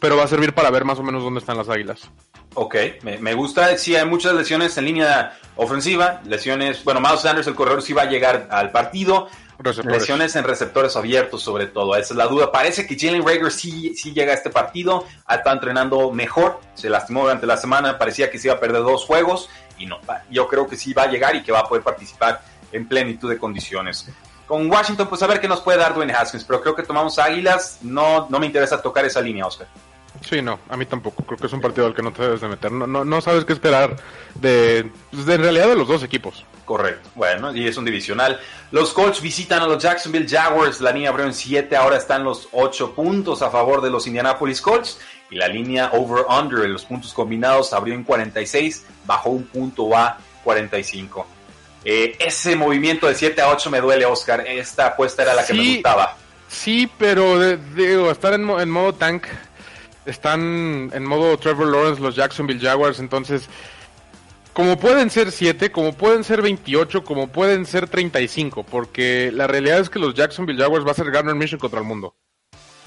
[0.00, 2.10] pero va a servir para ver más o menos dónde están las águilas.
[2.54, 3.76] Ok, me, gusta.
[3.78, 6.20] Sí, hay muchas lesiones en línea ofensiva.
[6.24, 9.28] Lesiones, bueno, Miles Sanders, el corredor, sí va a llegar al partido.
[9.84, 11.94] Lesiones en receptores abiertos, sobre todo.
[11.94, 12.50] Esa es la duda.
[12.50, 15.04] Parece que Jalen Rager sí, sí llega a este partido.
[15.28, 16.60] Está entrenando mejor.
[16.74, 17.98] Se lastimó durante la semana.
[17.98, 19.48] Parecía que se iba a perder dos juegos.
[19.80, 19.98] Y no,
[20.30, 23.30] yo creo que sí va a llegar y que va a poder participar en plenitud
[23.30, 24.06] de condiciones.
[24.46, 26.44] Con Washington, pues a ver qué nos puede dar Dwayne Haskins.
[26.44, 27.78] Pero creo que tomamos Águilas.
[27.82, 29.68] No, no me interesa tocar esa línea, Oscar.
[30.28, 31.22] Sí, no, a mí tampoco.
[31.24, 32.70] Creo que es un partido al que no te debes de meter.
[32.70, 33.96] No, no, no sabes qué esperar
[34.34, 36.44] de, pues, de, en realidad de los dos equipos.
[36.64, 37.08] Correcto.
[37.14, 38.38] Bueno, y es un divisional.
[38.70, 40.80] Los Colts visitan a los Jacksonville Jaguars.
[40.80, 44.60] La línea abrió en 7, ahora están los 8 puntos a favor de los Indianapolis
[44.60, 44.98] Colts.
[45.30, 50.18] Y la línea over-under en los puntos combinados abrió en 46, bajó un punto a
[50.42, 51.26] 45.
[51.84, 54.44] Eh, ese movimiento de 7 a 8 me duele, Oscar.
[54.46, 56.16] Esta apuesta era la que me gustaba.
[56.48, 59.26] Sí, pero digo, estar en, en modo tank
[60.04, 63.48] están en modo Trevor Lawrence los Jacksonville Jaguars, entonces
[64.52, 69.78] como pueden ser 7, como pueden ser 28, como pueden ser 35, porque la realidad
[69.78, 72.16] es que los Jacksonville Jaguars va a ser Garner Mission contra el mundo.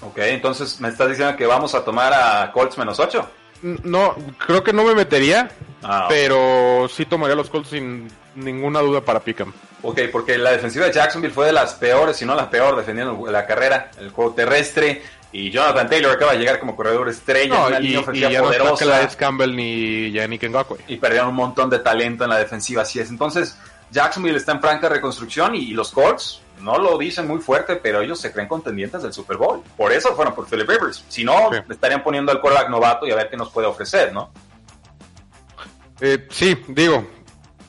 [0.06, 3.30] Ok, entonces me estás diciendo que vamos a tomar a Colts menos 8.
[3.62, 5.50] No, creo que no me metería,
[5.84, 9.54] ah, pero sí tomaría los Colts sin ninguna duda para Pickham.
[9.82, 13.26] Ok, porque la defensiva de Jacksonville fue de las peores, si no la peor, defendiendo
[13.30, 15.02] la carrera, el juego terrestre.
[15.34, 18.42] Y Jonathan Taylor acaba de llegar como corredor estrella una y, línea ofensiva y ya
[18.42, 18.86] poderosa.
[18.86, 20.78] No es Campbell ni Yannick Ngakwe.
[20.88, 23.10] Y perdieron un montón de talento en la defensiva, así es.
[23.10, 23.58] Entonces,
[23.92, 28.19] Jacksonville está en franca reconstrucción y, los Colts no lo dicen muy fuerte, pero ellos
[28.19, 29.62] se creen contendientes del Super Bowl.
[29.78, 31.04] Por eso fueron por Philip Rivers.
[31.10, 34.32] Si no, estarían poniendo al quarterback novato y a ver qué nos puede ofrecer, ¿no?
[36.02, 37.06] Eh, sí, digo,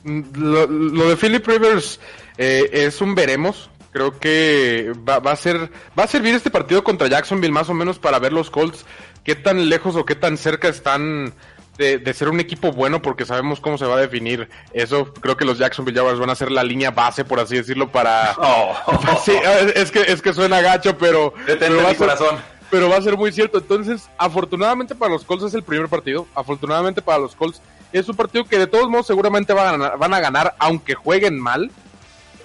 [0.05, 2.01] lo, de Philip Rivers
[2.39, 7.07] eh, es un veremos Creo que va, a ser va a servir este partido contra
[7.07, 8.85] Jacksonville más o menos para ver los Colts
[9.23, 11.33] qué tan lejos o qué tan cerca están
[11.77, 15.13] de, ser un equipo bueno porque sabemos cómo se va a definir eso.
[15.15, 18.35] Creo que los Jacksonville Jaguars van a ser la línea base, por así decirlo, para...
[18.39, 18.75] Oh.
[19.25, 19.33] sí,
[19.75, 21.35] es que, es que suena gacho, pero...
[21.47, 22.39] Pero va, corazón.
[22.71, 23.59] pero va a ser muy cierto.
[23.59, 26.27] Entonces, afortunadamente para los Colts es el primer partido.
[26.35, 27.61] Afortunadamente para los Colts
[27.93, 30.95] es un partido que de todos modos seguramente van a ganar, van a ganar aunque
[30.95, 31.71] jueguen mal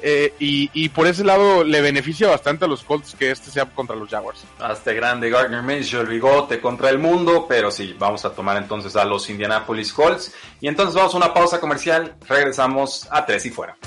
[0.01, 3.65] Eh, y, y, por ese lado le beneficia bastante a los Colts que este sea
[3.65, 4.45] contra los Jaguars.
[4.59, 8.95] Hasta grande Gardner Minshew, el bigote contra el mundo, pero sí, vamos a tomar entonces
[8.95, 10.33] a los Indianapolis Colts.
[10.61, 13.77] Y entonces vamos a una pausa comercial, regresamos a tres y fuera.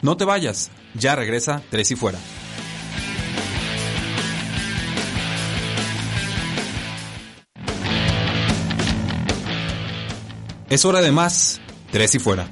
[0.00, 2.18] No te vayas, ya regresa tres y fuera.
[10.70, 12.50] Es hora de más, tres y fuera.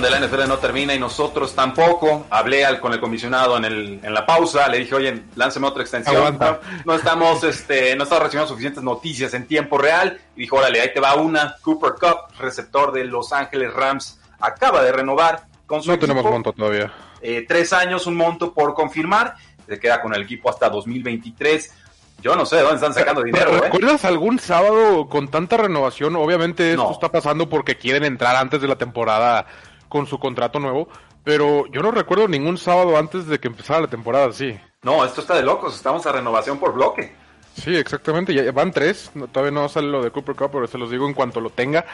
[0.00, 2.26] Donde la NFL no termina y nosotros tampoco.
[2.30, 5.82] Hablé al, con el comisionado en, el, en la pausa, le dije, oye, lánceme otra
[5.82, 6.38] extensión.
[6.84, 10.18] No, estamos, este, no estamos recibiendo suficientes noticias en tiempo real.
[10.36, 11.56] Y dijo, órale, ahí te va una.
[11.60, 16.52] Cooper Cup, receptor de Los Ángeles Rams, acaba de renovar con su No tenemos monto
[16.52, 16.92] todavía.
[17.20, 19.34] Eh, tres años, un monto por confirmar.
[19.68, 21.74] Se queda con el equipo hasta 2023.
[22.22, 23.56] Yo no sé de dónde están sacando dinero.
[23.56, 23.60] ¿eh?
[23.62, 26.16] ¿Recuerdas algún sábado con tanta renovación?
[26.16, 29.46] Obviamente esto está pasando porque quieren entrar antes de la temporada
[29.90, 30.88] con su contrato nuevo,
[31.22, 34.58] pero yo no recuerdo ningún sábado antes de que empezara la temporada así.
[34.82, 37.14] No, esto está de locos, estamos a renovación por bloque.
[37.54, 40.90] Sí, exactamente, ya van tres, todavía no sale lo de Cooper Cup, pero se los
[40.90, 41.84] digo en cuanto lo tenga,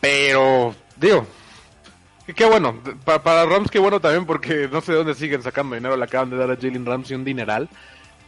[0.00, 1.24] pero digo,
[2.34, 5.76] qué bueno, para, para Rams qué bueno también porque no sé de dónde siguen sacando
[5.76, 7.68] dinero, le acaban de dar a Jalen Ramsey un dineral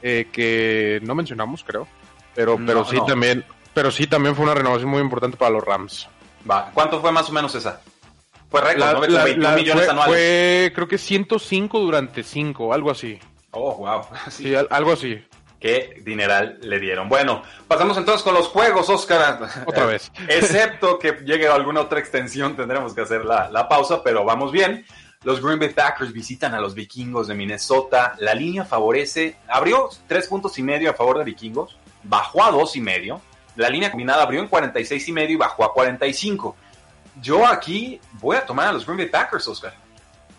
[0.01, 1.87] eh, que no mencionamos creo,
[2.35, 6.09] pero, pero sí también, pero sí también fue una renovación muy importante para los Rams.
[6.49, 7.83] Va, ¿cuánto fue más o menos esa?
[8.49, 9.01] Fue récord, ¿no?
[9.01, 10.15] 21 millones fue, anuales.
[10.15, 13.19] Fue, creo que 105 durante 5, algo así.
[13.51, 14.03] Oh, wow.
[14.31, 15.23] Sí, sí algo así.
[15.59, 17.09] Qué dineral le dieron.
[17.09, 19.49] Bueno, pasamos entonces con los juegos, Oscar.
[19.67, 20.13] Otra vez.
[20.29, 24.85] Excepto que llegue alguna otra extensión, tendremos que hacer la, la pausa, pero vamos bien.
[25.25, 28.15] Los Green Bay Packers visitan a los vikingos de Minnesota.
[28.19, 32.77] La línea favorece, abrió tres puntos y medio a favor de vikingos, bajó a dos
[32.77, 33.21] y medio.
[33.57, 36.55] La línea combinada abrió en 46 y medio y bajó a 45
[37.23, 39.75] yo aquí voy a tomar a los Green Bay Packers, Oscar.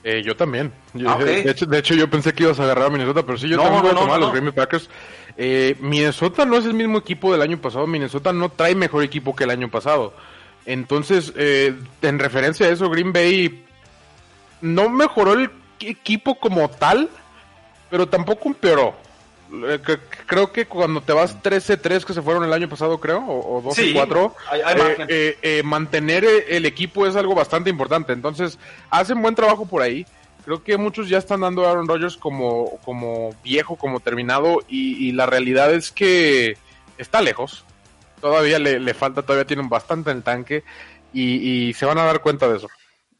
[0.03, 0.71] Eh, yo también.
[1.05, 1.41] Ah, de,
[1.79, 3.95] hecho, yo pensé que ibas a agarrar a Minnesota, pero sí, yo también voy a
[3.95, 4.89] tomar a los Green Bay Packers.
[5.35, 7.85] Eh, Minnesota no es el mismo equipo del año pasado.
[7.87, 10.13] Minnesota no trae mejor equipo que el año pasado.
[10.65, 13.65] Entonces, eh, en referencia a eso, Green Bay
[14.61, 17.09] no mejoró el equipo como tal,
[17.89, 18.95] pero tampoco empeoró.
[19.51, 19.79] Eh,
[20.25, 24.33] creo que cuando te vas 13-3 que se fueron el año pasado, creo, o, 12-4,
[25.07, 28.13] eh, eh, mantener el equipo es algo bastante importante.
[28.13, 30.05] Entonces, hacen buen trabajo por ahí.
[30.43, 35.11] Creo que muchos ya están dando a Aaron Rodgers como, como viejo, como terminado, y,
[35.11, 36.57] la realidad es que
[36.97, 37.65] está lejos.
[38.21, 40.63] Todavía le, falta, todavía tienen bastante en el tanque,
[41.13, 42.69] y se van a dar cuenta de eso.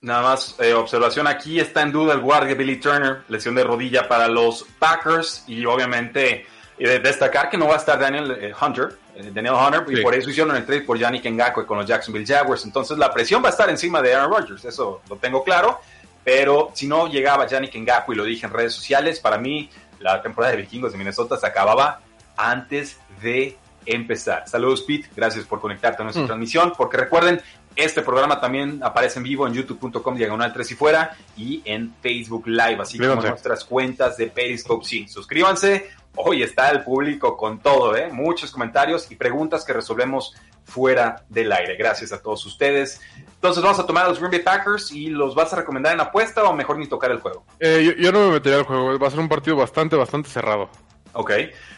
[0.07, 4.07] Nada más eh, observación aquí, está en duda el guardia Billy Turner, lesión de rodilla
[4.07, 6.45] para los Packers y obviamente
[6.79, 8.97] eh, destacar que no va a estar Daniel eh, Hunter,
[9.33, 12.63] Daniel Hunter, y por eso hicieron el trade por Yannick Ngakwe con los Jacksonville Jaguars,
[12.63, 15.81] entonces la presión va a estar encima de Aaron Rodgers, eso lo tengo claro,
[16.23, 20.21] pero si no llegaba Yannick Ngakwe y lo dije en redes sociales, para mí la
[20.21, 21.99] temporada de Vikingos de Minnesota se acababa
[22.37, 24.47] antes de empezar.
[24.47, 26.27] Saludos Pete, gracias por conectarte a nuestra mm.
[26.27, 27.41] transmisión, porque recuerden,
[27.77, 32.47] este programa también aparece en vivo en youtube.com diagonal 3 y fuera y en Facebook
[32.47, 34.83] Live, así como nuestras cuentas de Periscope.
[34.83, 35.91] Sí, suscríbanse.
[36.15, 38.09] Hoy está el público con todo, ¿eh?
[38.11, 40.33] muchos comentarios y preguntas que resolvemos
[40.65, 41.75] fuera del aire.
[41.77, 42.99] Gracias a todos ustedes.
[43.35, 45.99] Entonces vamos a tomar a los Green Bay Packers y los vas a recomendar en
[46.01, 47.45] apuesta o mejor ni tocar el juego.
[47.59, 50.69] Eh, yo, no me metería al juego, va a ser un partido bastante, bastante cerrado.
[51.13, 51.31] Ok.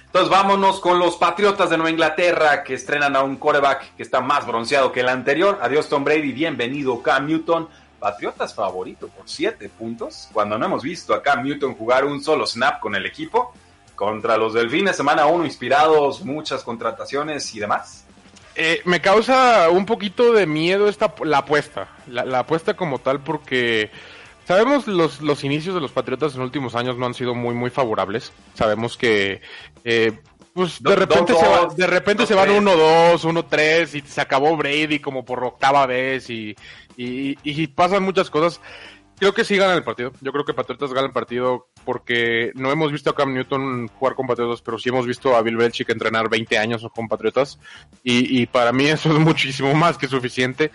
[0.10, 4.22] Entonces vámonos con los Patriotas de Nueva Inglaterra que estrenan a un quarterback que está
[4.22, 5.60] más bronceado que el anterior.
[5.62, 7.70] Adiós Tom Brady, bienvenido Cam Newton.
[8.00, 12.48] Patriotas favorito por 7 puntos, cuando no hemos visto a Cam Newton jugar un solo
[12.48, 13.54] snap con el equipo.
[13.94, 18.04] Contra los Delfines, semana 1, inspirados, muchas contrataciones y demás.
[18.56, 23.92] Eh, me causa un poquito de miedo esta, la apuesta, la apuesta como tal, porque
[24.50, 27.54] Sabemos los, los inicios de los Patriotas en los últimos años no han sido muy,
[27.54, 28.34] muy favorables.
[28.56, 29.42] Sabemos que,
[29.84, 30.12] eh,
[30.56, 35.24] pues de repente, se, de repente se van 1-2, 1-3 y se acabó Brady como
[35.24, 36.56] por octava vez y,
[36.98, 38.60] y, pasan muchas cosas.
[39.20, 40.14] Creo que sí ganan el partido.
[40.20, 44.16] Yo creo que Patriotas ganan el partido porque no hemos visto a Cam Newton jugar
[44.16, 47.60] con Patriotas, pero sí hemos visto a Bill Belichick entrenar 20 años con Patriotas
[48.04, 50.72] y, y para mí eso es muchísimo más que suficiente.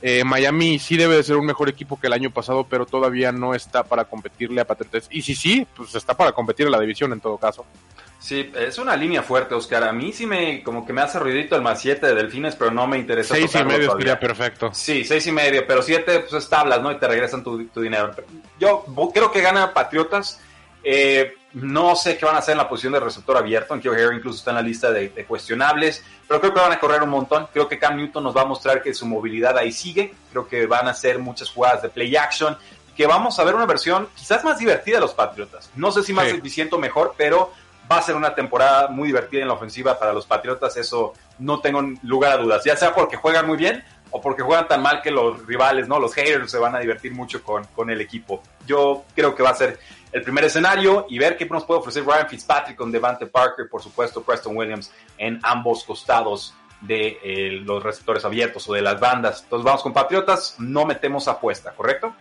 [0.00, 3.32] Eh, Miami sí debe de ser un mejor equipo que el año pasado, pero todavía
[3.32, 5.08] no está para competirle a Patriotas.
[5.10, 7.64] Y si sí, pues está para competir en la división en todo caso.
[8.20, 9.84] Sí, es una línea fuerte, Oscar.
[9.84, 12.70] A mí sí me, como que me hace ruidito el más 7 de Delfines, pero
[12.70, 13.34] no me interesa.
[13.34, 14.70] Seis y medio sería perfecto.
[14.72, 16.90] Sí, seis y medio, pero 7 pues es tablas, ¿no?
[16.90, 18.10] Y te regresan tu, tu dinero.
[18.58, 18.84] Yo
[19.14, 20.40] creo que gana Patriotas.
[20.82, 23.74] Eh, no sé qué van a hacer en la posición de receptor abierto.
[23.74, 26.78] En Hair incluso está en la lista de, de, cuestionables, pero creo que van a
[26.78, 27.48] correr un montón.
[27.52, 30.14] Creo que Cam Newton nos va a mostrar que su movilidad ahí sigue.
[30.30, 32.56] Creo que van a hacer muchas jugadas de play action.
[32.96, 35.70] Que vamos a ver una versión quizás más divertida de los Patriotas.
[35.76, 36.36] No sé si más sí.
[36.36, 37.52] eficiente o mejor, pero
[37.90, 41.60] va a ser una temporada muy divertida en la ofensiva para los Patriotas, eso no
[41.60, 45.02] tengo lugar a dudas, ya sea porque juegan muy bien o porque juegan tan mal
[45.02, 48.42] que los rivales, no los haters se van a divertir mucho con, con el equipo.
[48.66, 49.78] Yo creo que va a ser
[50.12, 53.82] el primer escenario y ver qué nos puede ofrecer Ryan Fitzpatrick con Devante Parker, por
[53.82, 59.42] supuesto Preston Williams en ambos costados de eh, los receptores abiertos o de las bandas.
[59.42, 62.14] Entonces vamos con Patriotas, no metemos apuesta, ¿correcto?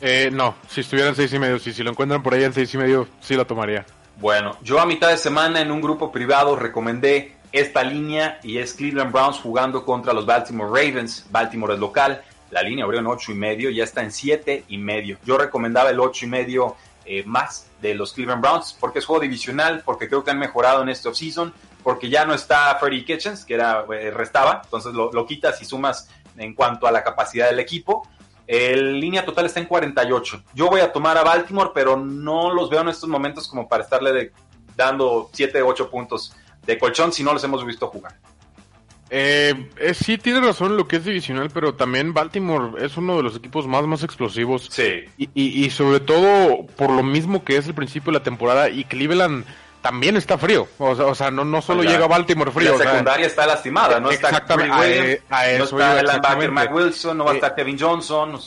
[0.00, 2.52] Eh, no, si estuviera en seis y medio, si, si lo encuentran por ahí en
[2.52, 3.84] seis y medio, sí lo tomaría.
[4.16, 8.74] Bueno, yo a mitad de semana en un grupo privado recomendé esta línea y es
[8.74, 11.26] Cleveland Browns jugando contra los Baltimore Ravens.
[11.30, 14.78] Baltimore es local, la línea abrió en ocho y medio, ya está en siete y
[14.78, 15.18] medio.
[15.24, 16.76] Yo recomendaba el ocho y medio
[17.12, 20.80] eh, más de los Cleveland Browns porque es juego divisional, porque creo que han mejorado
[20.82, 25.10] en este offseason, porque ya no está Freddie Kitchens, que era eh, restaba, entonces lo,
[25.10, 28.06] lo quitas y sumas en cuanto a la capacidad del equipo.
[28.46, 30.44] El línea total está en 48.
[30.54, 33.82] Yo voy a tomar a Baltimore, pero no los veo en estos momentos como para
[33.82, 34.32] estarle de,
[34.76, 36.32] dando 7, 8 puntos
[36.64, 38.20] de colchón si no los hemos visto jugar.
[39.12, 43.24] Eh, eh, sí, tiene razón lo que es divisional, pero también Baltimore es uno de
[43.24, 44.68] los equipos más, más explosivos.
[44.70, 45.04] Sí.
[45.18, 48.68] Y, y, y sobre todo por lo mismo que es el principio de la temporada
[48.70, 49.44] y Cleveland
[49.82, 50.68] también está frío.
[50.78, 52.78] O sea, o sea no, no solo la, llega Baltimore frío.
[52.78, 56.32] La secundaria o sea, está lastimada, no exactamente, está Williams, a, a eso no está
[56.40, 58.38] el Mike Wilson, no va a estar Kevin Johnson.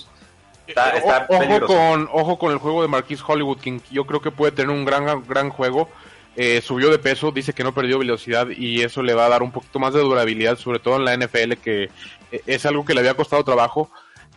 [0.66, 3.80] Está, está ojo, con, ojo con el juego de Marquis Hollywood, King.
[3.92, 5.90] Yo creo que puede tener un gran, gran juego.
[6.36, 9.44] Eh, subió de peso, dice que no perdió velocidad y eso le va a dar
[9.44, 11.90] un poquito más de durabilidad, sobre todo en la NFL, que
[12.32, 13.92] es algo que le había costado trabajo.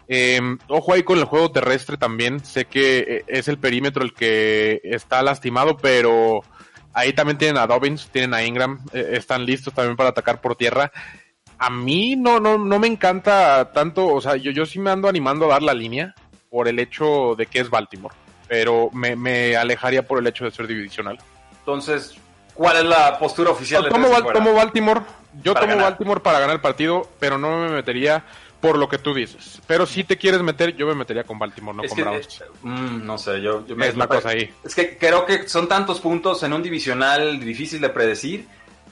[0.09, 2.45] Eh, ojo ahí con el juego terrestre también.
[2.45, 6.43] Sé que es el perímetro el que está lastimado, pero
[6.93, 10.57] ahí también tienen a Dobbins, tienen a Ingram, eh, están listos también para atacar por
[10.57, 10.91] tierra.
[11.59, 15.47] A mí no, no, no me encanta tanto, o sea, yo, sí me ando animando
[15.47, 16.15] a dar la línea
[16.51, 18.15] por el hecho de que es Baltimore,
[18.47, 21.19] pero me alejaría por el hecho de ser divisional.
[21.67, 22.15] Entonces,
[22.55, 25.01] ¿cuál es la postura oficial no, de tomo, Baltimore,
[25.43, 25.91] yo para tomo ganar.
[25.91, 28.23] Baltimore para ganar el partido, pero no me metería
[28.61, 29.61] por lo que tú dices.
[29.67, 32.41] Pero si te quieres meter, yo me metería con Baltimore, no es con que, Browns.
[32.41, 34.49] Eh, mm, no sé, yo, yo me, es la cosa ahí.
[34.65, 38.47] Es que creo que son tantos puntos en un divisional difícil de predecir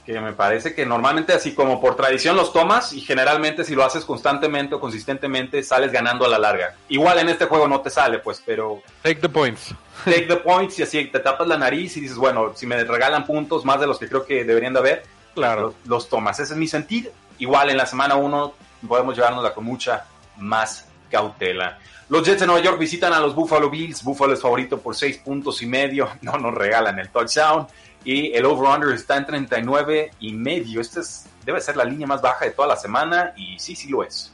[0.05, 3.83] que me parece que normalmente así como por tradición los tomas y generalmente si lo
[3.83, 6.75] haces constantemente o consistentemente sales ganando a la larga.
[6.89, 8.81] Igual en este juego no te sale, pues, pero...
[9.01, 9.73] Take the points.
[10.03, 13.25] Take the points y así te tapas la nariz y dices, bueno, si me regalan
[13.25, 15.61] puntos más de los que creo que deberían de haber, claro.
[15.61, 16.39] los, los tomas.
[16.39, 17.11] Ese es mi sentir.
[17.39, 18.53] Igual en la semana 1
[18.87, 20.05] podemos llevárnosla con mucha
[20.37, 21.79] más cautela.
[22.07, 24.03] Los Jets de Nueva York visitan a los Buffalo Bills.
[24.03, 26.09] Buffalo es favorito por 6 puntos y medio.
[26.21, 27.67] No nos regalan el touchdown.
[28.05, 30.79] Y el over-under está en 39 y medio.
[30.79, 33.33] Esta es, debe ser la línea más baja de toda la semana.
[33.35, 34.31] Y sí, sí lo es.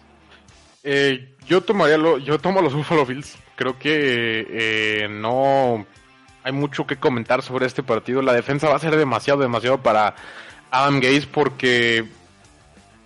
[0.84, 3.38] Eh, yo tomaría lo, yo tomo los Buffalo Bills.
[3.55, 5.86] Creo que eh, no
[6.43, 8.21] hay mucho que comentar sobre este partido.
[8.21, 10.15] La defensa va a ser demasiado, demasiado para
[10.69, 12.05] Adam Gaze porque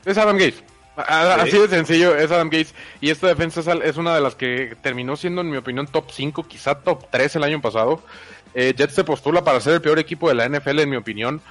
[0.04, 0.64] es Adam Gaze.
[0.96, 1.58] Así ¿Sí?
[1.58, 2.74] de sencillo, es Adam Gates.
[3.02, 6.48] Y esta defensa es una de las que terminó siendo, en mi opinión, top 5,
[6.48, 8.02] quizá top 3 el año pasado.
[8.56, 11.42] Eh, Jets se postula para ser el peor equipo de la NFL, en mi opinión.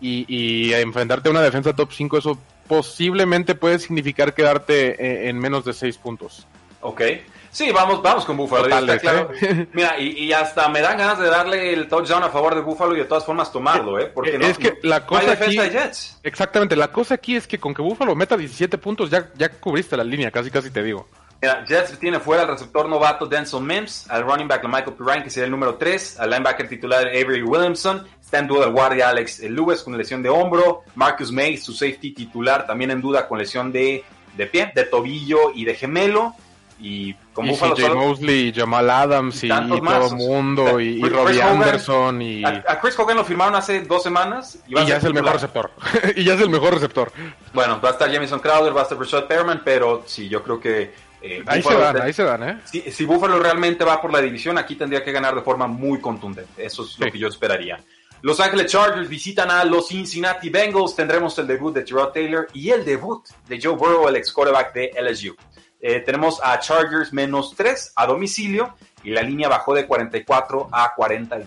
[0.00, 5.38] Y, y enfrentarte a una defensa top 5, eso posiblemente puede significar quedarte en, en
[5.38, 6.46] menos de 6 puntos.
[6.80, 7.02] Ok.
[7.50, 8.64] Sí, vamos, vamos con Buffalo.
[8.64, 9.30] Total, está claro.
[9.40, 9.66] ¿eh?
[9.72, 12.94] Mira, y, y, hasta me dan ganas de darle el touchdown a favor de Buffalo
[12.94, 14.10] y de todas formas tomarlo, ¿eh?
[14.14, 16.20] Porque es no, que la cosa no hay aquí, de Jets.
[16.22, 19.96] Exactamente, la cosa aquí es que con que Buffalo meta 17 puntos ya, ya cubriste
[19.96, 21.08] la línea, casi casi te digo.
[21.40, 25.30] Mira, Jets tiene fuera al receptor novato Denzel Mims, al running back Michael Pirine, que
[25.30, 29.40] sería el número 3, al linebacker titular Avery Williamson, está en duda el guardia Alex
[29.40, 33.70] Lewis con lesión de hombro, Marcus May, su safety titular, también en duda con lesión
[33.70, 34.04] de,
[34.36, 36.34] de pie, de tobillo y de gemelo
[36.80, 38.00] y con y Buffalo CJ solo...
[38.00, 42.64] Mosley, Jamal Adams y, y todo el mundo y, y Robbie Hogan, Anderson y a,
[42.66, 45.70] a, Chris Hogan lo firmaron hace dos semanas y, y ya es el mejor receptor.
[46.16, 47.12] Y ya es el mejor receptor.
[47.52, 50.60] Bueno va a estar Jamison Crowder va a estar Rashad Perriman pero sí yo creo
[50.60, 52.60] que eh, ahí Buffalo, se dan, ahí se dan, ¿eh?
[52.64, 56.00] Si, si, Buffalo realmente va por la división, aquí tendría que ganar de forma muy
[56.00, 56.64] contundente.
[56.64, 57.04] Eso es sí.
[57.04, 57.78] lo que yo esperaría.
[58.20, 60.96] Los Ángeles Chargers visitan a los Cincinnati Bengals.
[60.96, 64.74] Tendremos el debut de Tyrod Taylor y el debut de Joe Burrow, el ex quarterback
[64.74, 65.36] de LSU.
[65.80, 70.92] Eh, tenemos a Chargers menos 3 a domicilio y la línea bajó de 44 a
[70.94, 71.46] 42.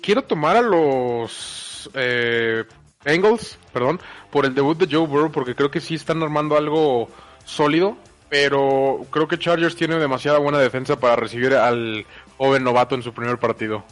[0.00, 2.62] Quiero tomar a los eh,
[3.04, 7.08] Bengals, perdón, por el debut de Joe Burrow porque creo que sí están armando algo
[7.44, 7.96] sólido,
[8.32, 12.06] pero creo que Chargers tiene demasiada buena defensa para recibir al
[12.38, 13.84] joven novato en su primer partido.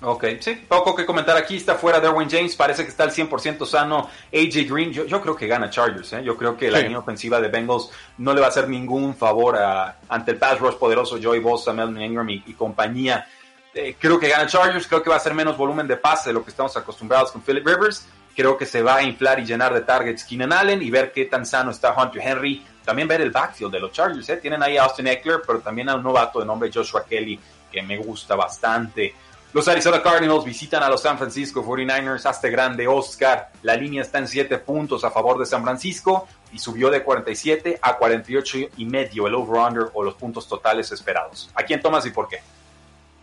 [0.00, 3.66] Ok, sí, poco que comentar aquí, está fuera Derwin James, parece que está al 100%
[3.66, 6.24] sano AJ Green, yo, yo, creo que gana Chargers, ¿eh?
[6.24, 9.58] yo creo que la línea ofensiva de Bengals no le va a hacer ningún favor
[9.58, 13.26] a, ante el pass rush poderoso Joey Bosa, Melvin Ingram y, compañía.
[13.74, 16.32] Eh, creo que gana Chargers, creo que va a ser menos volumen de pase de
[16.32, 19.74] lo que estamos acostumbrados con Philip Rivers, creo que se va a inflar y llenar
[19.74, 23.30] de targets Keenan Allen y ver qué tan sano está Hunter Henry, también ver el
[23.30, 24.36] backfield de los Chargers, ¿eh?
[24.36, 27.38] tienen ahí a Austin Eckler, pero también a un novato de nombre Joshua Kelly
[27.70, 29.14] que me gusta bastante.
[29.52, 32.24] Los Arizona Cardinals visitan a los San Francisco 49ers.
[32.24, 33.50] Hasta grande Oscar.
[33.62, 37.78] La línea está en 7 puntos a favor de San Francisco y subió de 47
[37.82, 41.50] a 48 y medio el over-under o los puntos totales esperados.
[41.54, 42.38] ¿A quién tomas y por qué?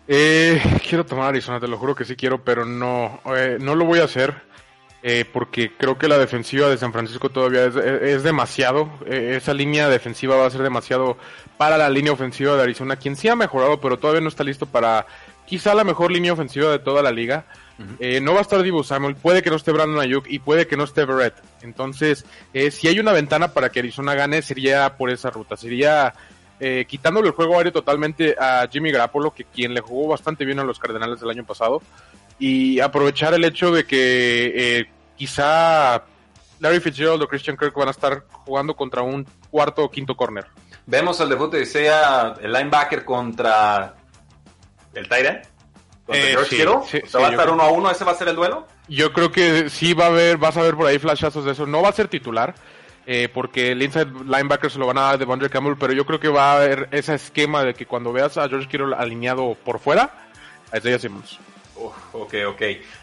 [0.07, 3.85] Eh, quiero tomar Arizona, te lo juro que sí quiero, pero no, eh, no lo
[3.85, 4.48] voy a hacer.
[5.01, 8.89] Eh, porque creo que la defensiva de San Francisco todavía es, es demasiado.
[9.05, 11.17] Eh, esa línea defensiva va a ser demasiado
[11.57, 14.65] para la línea ofensiva de Arizona, quien sí ha mejorado, pero todavía no está listo
[14.65, 15.05] para
[15.49, 17.45] quizá la mejor línea ofensiva de toda la liga.
[17.99, 20.67] Eh, no va a estar Divo Samuel, puede que no esté Brandon Ayuk y puede
[20.67, 21.35] que no esté Verrett.
[21.61, 25.55] Entonces, eh, si hay una ventana para que Arizona gane, sería por esa ruta.
[25.55, 26.13] Sería
[26.59, 30.59] eh, quitándole el juego aéreo totalmente a Jimmy Grappolo, que quien le jugó bastante bien
[30.59, 31.81] a los Cardenales del año pasado,
[32.39, 36.03] y aprovechar el hecho de que quizá
[36.59, 40.45] Larry Fitzgerald o Christian Kirk van a estar jugando contra un cuarto o quinto corner.
[40.85, 43.95] Vemos el debut de sea el linebacker contra
[44.93, 45.45] el Tyrant?
[46.11, 47.91] Eh, sí, va a estar uno a uno?
[47.91, 48.65] ¿Ese va a ser el duelo?
[48.87, 51.67] Yo creo que sí va a haber, vas a ver por ahí flashazos de eso.
[51.67, 52.55] No va a ser titular,
[53.05, 56.07] eh, porque el inside linebacker se lo van a dar de Bondre Campbell, pero yo
[56.07, 59.55] creo que va a haber ese esquema de que cuando veas a George Kittle alineado
[59.63, 60.29] por fuera,
[60.71, 61.39] ahí ya Simmons.
[62.13, 62.61] Ok, ok.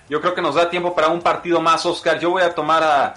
[0.09, 2.19] Yo creo que nos da tiempo para un partido más, Oscar.
[2.19, 3.15] Yo voy a tomar a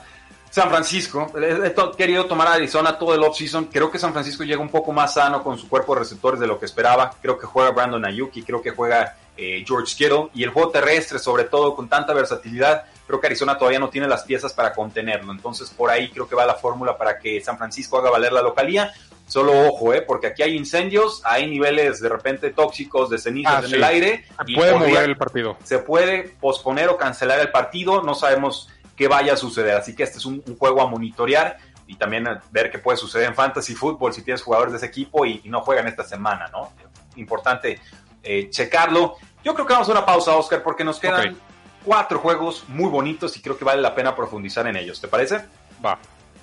[0.49, 1.31] San Francisco.
[1.35, 3.65] He, querido tomar a Arizona todo el offseason.
[3.65, 6.47] Creo que San Francisco llega un poco más sano con su cuerpo de receptores de
[6.47, 7.11] lo que esperaba.
[7.21, 11.17] Creo que juega Brandon Ayuki, creo que juega eh, George Kittle y el juego terrestre,
[11.17, 15.31] sobre todo con tanta versatilidad, creo que Arizona todavía no tiene las piezas para contenerlo.
[15.31, 18.41] Entonces, por ahí creo que va la fórmula para que San Francisco haga valer la
[18.41, 18.91] localía.
[19.29, 23.67] Solo ojo, eh, porque aquí hay incendios, hay niveles de repente tóxicos de cenizas ah,
[23.67, 24.25] en el aire.
[24.45, 25.55] Se puede mover el partido.
[25.63, 28.01] Se puede posponer o cancelar el partido.
[28.01, 29.75] No sabemos qué vaya a suceder.
[29.75, 33.35] Así que este es un, juego a monitorear y también ver qué puede suceder en
[33.35, 36.73] fantasy fútbol si tienes jugadores de ese equipo y, no juegan esta semana, ¿no?
[37.15, 37.79] Importante
[38.23, 39.17] eh, checarlo.
[39.43, 41.37] Yo creo que vamos a una pausa, Oscar, porque nos quedan
[41.85, 44.99] cuatro juegos muy bonitos y creo que vale la pena profundizar en ellos.
[44.99, 45.45] ¿Te parece?
[45.85, 45.99] Va.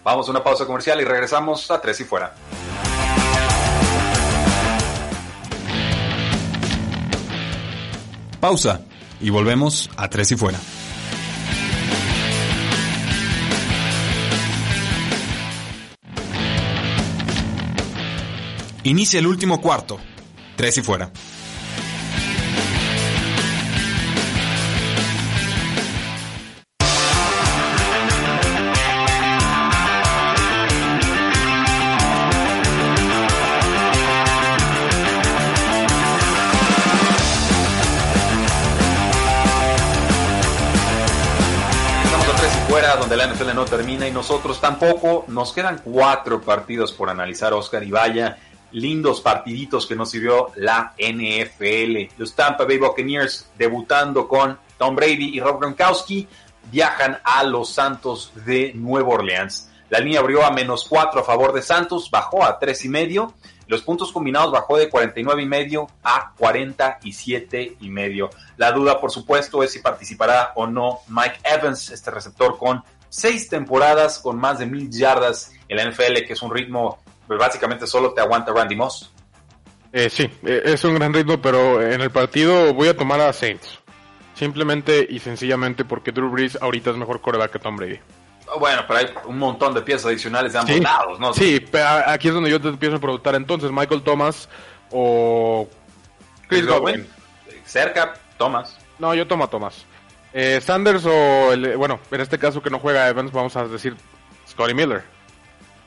[0.06, 2.32] Vamos a una pausa comercial y regresamos a Tres y Fuera.
[8.38, 8.82] Pausa
[9.20, 10.60] y volvemos a Tres y Fuera.
[18.84, 19.98] Inicia el último cuarto.
[20.54, 21.10] Tres y fuera.
[43.26, 45.24] NFL no termina y nosotros tampoco.
[45.28, 48.38] Nos quedan cuatro partidos por analizar, Oscar, y vaya
[48.72, 52.14] lindos partiditos que nos sirvió la NFL.
[52.18, 56.28] Los Tampa Bay Buccaneers debutando con Tom Brady y Rob Gronkowski
[56.70, 59.70] viajan a los Santos de Nueva Orleans.
[59.88, 63.34] La línea abrió a menos 4 a favor de Santos, bajó a tres y medio.
[63.68, 68.30] Los puntos combinados bajó de 49 y medio a 47 y medio.
[68.56, 73.48] La duda, por supuesto, es si participará o no Mike Evans, este receptor con seis
[73.48, 77.86] temporadas, con más de mil yardas en la NFL, que es un ritmo pues básicamente
[77.86, 79.10] solo te aguanta Randy Moss.
[79.92, 83.32] Eh, sí, eh, es un gran ritmo, pero en el partido voy a tomar a
[83.32, 83.80] Saints.
[84.34, 87.98] Simplemente y sencillamente porque Drew Brees ahorita es mejor coreback que Tom Brady.
[88.48, 91.32] Oh, bueno, pero hay un montón de piezas adicionales de ambos lados, ¿no?
[91.32, 94.48] Sí, pero aquí es donde yo te empiezo a preguntar entonces, Michael Thomas
[94.90, 95.68] o
[96.46, 97.06] Chris, Godwin.
[97.64, 98.76] Cerca, Thomas.
[98.98, 99.84] No, yo tomo a Thomas.
[100.38, 103.96] Eh, Sanders o, el, bueno, en este caso que no juega Evans, vamos a decir
[104.46, 105.02] Scotty Miller.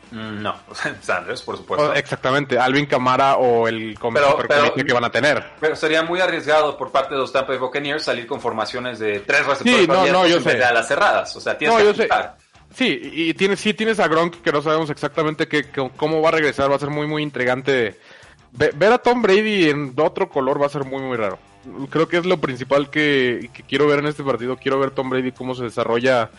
[0.09, 0.55] Mm, no,
[1.01, 1.93] Sanders, por supuesto.
[1.93, 5.51] exactamente, Alvin Camara o el pero, que van a tener.
[5.59, 9.19] Pero sería muy arriesgado por parte de los Tampa Bay Buccaneers salir con formaciones de
[9.19, 10.63] tres receptores sí, no, no, yo sé.
[10.63, 11.35] a las cerradas.
[11.35, 12.09] O sea, tienes no, que yo sé.
[12.73, 16.31] Sí, y tienes, sí tienes a Gronk que no sabemos exactamente qué, cómo va a
[16.31, 17.99] regresar, va a ser muy muy intrigante.
[18.51, 21.37] Ver a Tom Brady en otro color va a ser muy muy raro.
[21.89, 24.57] Creo que es lo principal que, quiero ver en este partido.
[24.57, 26.30] Quiero ver Tom Brady cómo se desarrolla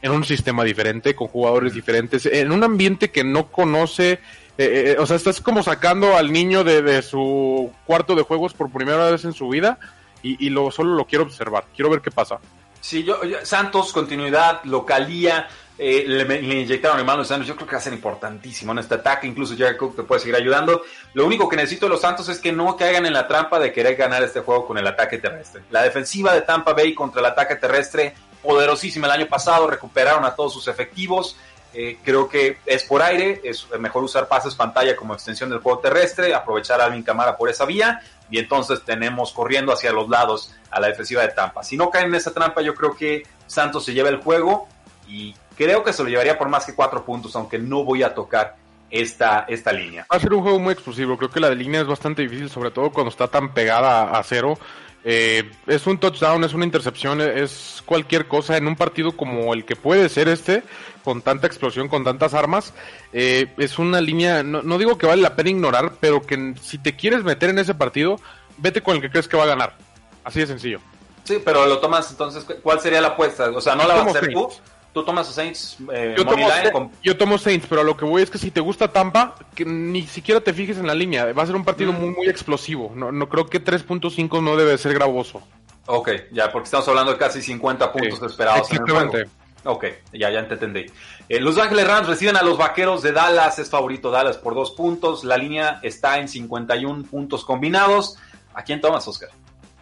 [0.00, 4.12] en un sistema diferente, con jugadores diferentes, en un ambiente que no conoce.
[4.58, 8.70] Eh, eh, o sea, estás como sacando al niño de, su cuarto de juegos por
[8.70, 9.78] primera vez en su vida
[10.22, 11.64] y, lo, solo lo quiero observar.
[11.74, 12.38] Quiero ver qué pasa.
[12.80, 15.48] Sí, yo, Santos, continuidad, localía,
[15.84, 18.94] eh, le, inyectaron en manos Santos, yo creo que va a ser importantísimo en este
[18.94, 20.82] ataque, incluso Jared Cook te puede seguir ayudando.
[21.14, 23.72] Lo único que necesito de los Santos es que no caigan en la trampa de
[23.72, 25.62] querer ganar este juego con el ataque terrestre.
[25.70, 30.36] La defensiva de Tampa Bay contra el ataque terrestre, poderosísima el año pasado, recuperaron a
[30.36, 31.36] todos sus efectivos.
[31.74, 35.80] Eh, creo que es por aire, es mejor usar pases pantalla como extensión del juego
[35.80, 40.54] terrestre, aprovechar a Alvin Camara por esa vía y entonces tenemos corriendo hacia los lados
[40.70, 41.64] a la defensiva de Tampa.
[41.64, 44.68] Si no caen en esa trampa, yo creo que Santos se lleva el juego
[45.08, 48.14] y creo que se lo llevaría por más que cuatro puntos, aunque no voy a
[48.14, 48.56] tocar
[48.90, 50.06] esta, esta línea.
[50.12, 52.50] Va a ser un juego muy explosivo, creo que la de línea es bastante difícil,
[52.50, 54.58] sobre todo cuando está tan pegada a cero.
[55.04, 59.64] Eh, es un touchdown, es una intercepción, es cualquier cosa en un partido como el
[59.64, 60.62] que puede ser este,
[61.02, 62.72] con tanta explosión, con tantas armas.
[63.12, 66.94] Eh, es una línea, no, digo que vale la pena ignorar, pero que si te
[66.94, 68.16] quieres meter en ese partido,
[68.58, 69.76] vete con el que crees que va a ganar.
[70.22, 70.80] Así de sencillo.
[71.24, 73.50] Sí, pero lo tomas entonces, ¿cuál sería la apuesta?
[73.50, 74.48] O sea, no la vas a hacer tú.
[74.92, 78.22] Tú tomas a Saints eh, yo, tomo, yo tomo Saints, pero a lo que voy
[78.22, 81.32] es que si te gusta Tampa, que ni siquiera te fijes en la línea.
[81.32, 82.00] Va a ser un partido mm.
[82.00, 82.92] muy, muy explosivo.
[82.94, 85.42] No, no creo que 3.5 no debe ser gravoso.
[85.86, 88.70] Ok, ya, porque estamos hablando de casi 50 puntos esperados.
[88.70, 89.28] Exactamente.
[89.64, 90.86] Ok, ya, ya te entendí.
[91.28, 93.58] Eh, los Ángeles Rams reciben a los Vaqueros de Dallas.
[93.58, 95.24] Es favorito Dallas por dos puntos.
[95.24, 98.16] La línea está en 51 puntos combinados.
[98.54, 99.30] ¿A quién tomas, Oscar?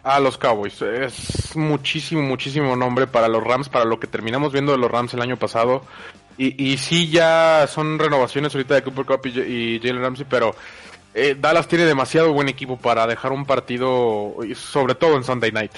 [0.03, 0.81] A los Cowboys.
[0.81, 5.13] Es muchísimo, muchísimo nombre para los Rams, para lo que terminamos viendo de los Rams
[5.13, 5.83] el año pasado.
[6.37, 10.55] Y, y sí, ya son renovaciones ahorita de Cooper Cup y, Jalen Ramsey, pero
[11.13, 15.73] eh, Dallas tiene demasiado buen equipo para dejar un partido, sobre todo en Sunday Night.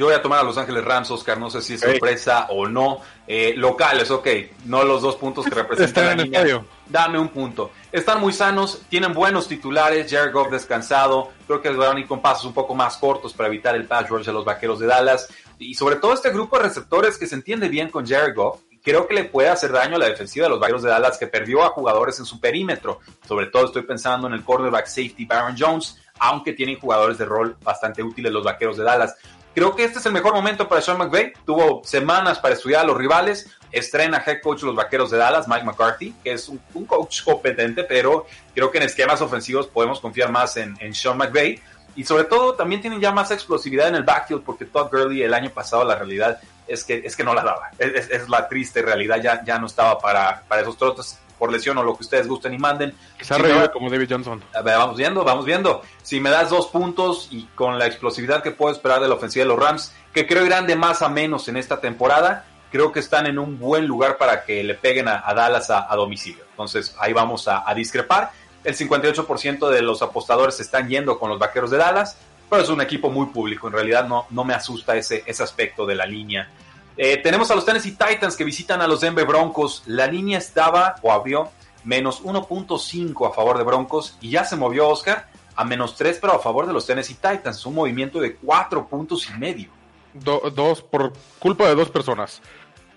[0.00, 2.66] Yo voy a tomar a Los Ángeles Rams, Oscar, no sé si es sorpresa o
[2.66, 3.02] no.
[3.26, 4.26] Eh, locales, ok,
[4.64, 6.64] no los dos puntos que representan la línea.
[6.88, 7.70] Dame un punto.
[7.92, 12.22] Están muy sanos, tienen buenos titulares, Jared Goff descansado, creo que van a ir con
[12.22, 15.28] pasos un poco más cortos para evitar el pass rush de los Vaqueros de Dallas.
[15.58, 19.06] Y sobre todo este grupo de receptores que se entiende bien con Jared Goff, creo
[19.06, 21.62] que le puede hacer daño a la defensiva de los Vaqueros de Dallas que perdió
[21.62, 23.00] a jugadores en su perímetro.
[23.28, 27.54] Sobre todo estoy pensando en el cornerback safety Baron Jones, aunque tienen jugadores de rol
[27.62, 29.14] bastante útiles los Vaqueros de Dallas.
[29.60, 31.34] Creo que este es el mejor momento para Sean McVay.
[31.44, 33.46] Tuvo semanas para estudiar a los rivales.
[33.70, 37.84] Estrena head coach de los vaqueros de Dallas, Mike McCarthy, que es un, coach competente,
[37.84, 41.60] pero creo que en esquemas ofensivos podemos confiar más en, Sean McVay.
[41.94, 45.34] Y sobre todo también tienen ya más explosividad en el backfield, porque Todd Gurley el
[45.34, 47.70] año pasado la realidad es que, es que no la daba.
[47.78, 51.82] Es, la triste realidad, ya, ya no estaba para, para esos trotes por lesión o
[51.82, 52.94] lo que ustedes gusten y manden.
[53.18, 53.32] Si
[53.72, 54.44] como David Johnson.
[54.62, 55.80] vamos viendo, vamos viendo.
[56.02, 59.44] Si me das dos puntos y con la explosividad que puedo esperar de la ofensiva
[59.44, 63.00] de los Rams, que creo irán de más a menos en esta temporada, creo que
[63.00, 66.44] están en un buen lugar para que le peguen a, Dallas a, domicilio.
[66.50, 68.32] Entonces ahí vamos a, discrepar.
[68.62, 72.18] El 58% de los apostadores están yendo con los Vaqueros de Dallas,
[72.50, 73.68] pero es un equipo muy público.
[73.68, 76.50] En realidad no, no me asusta ese, ese aspecto de la línea
[76.96, 79.82] eh, tenemos a los Tennessee Titans que visitan a los Denver Broncos.
[79.86, 81.50] La línea estaba o abrió
[81.84, 86.34] menos 1.5 a favor de Broncos y ya se movió Oscar a menos 3 pero
[86.34, 87.64] a favor de los Tennessee Titans.
[87.66, 89.70] Un movimiento de 4 puntos y medio.
[90.12, 92.42] dos por culpa de dos personas.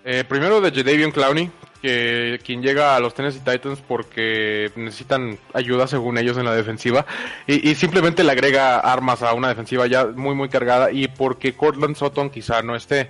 [0.06, 5.86] Eh, primero de Jadavion Clowney, que quien llega a los Tennessee Titans porque necesitan ayuda
[5.86, 7.06] según ellos en la defensiva
[7.46, 11.54] y, y, simplemente le agrega armas a una defensiva ya muy muy cargada y porque
[11.54, 13.08] Cortland Sutton quizá no esté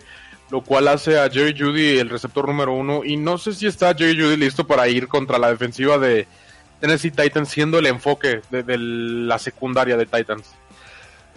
[0.50, 3.02] lo cual hace a Jerry Judy el receptor número uno.
[3.04, 6.26] Y no sé si está Jerry Judy listo para ir contra la defensiva de
[6.80, 10.54] Tennessee Titans, siendo el enfoque de, la secundaria de Titans.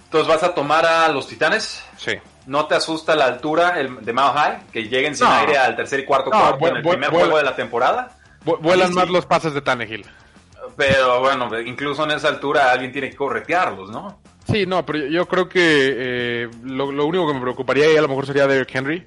[0.05, 1.83] Entonces, ¿vas a tomar a los Titanes?
[1.97, 2.13] Sí.
[2.45, 4.67] ¿No te asusta la altura de Mao High?
[4.71, 7.55] Que lleguen sin aire al tercer y cuarto cuarto en el primer juego de la
[7.55, 8.17] temporada.
[8.45, 10.05] Vuelan más los pases de Tannehill.
[10.77, 14.19] Pero bueno, incluso en esa altura alguien tiene que corretearlos, ¿no?
[14.49, 18.07] Sí, no, pero yo creo que eh, lo, único que me preocuparía ahí a lo
[18.07, 19.05] mejor sería Derrick Henry.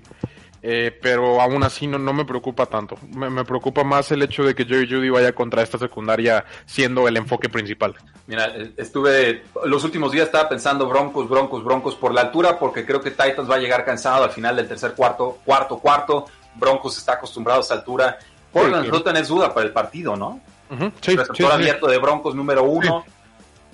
[0.62, 2.98] Eh, pero aún así no, no me preocupa tanto.
[3.14, 7.16] Me, preocupa más el hecho de que Jerry Judy vaya contra esta secundaria siendo el
[7.16, 7.94] enfoque principal.
[8.26, 13.00] Mira, estuve, los últimos días estaba pensando Broncos, Broncos, Broncos por la altura, porque creo
[13.00, 16.26] que Titans va a llegar cansado al final del tercer cuarto, cuarto, cuarto.
[16.56, 18.18] Broncos está acostumbrado a esa altura.
[18.52, 20.40] Portland sí, no tenés duda para el partido, ¿no?
[20.68, 21.16] Uh sí,
[21.50, 23.04] abierto de Broncos número uno.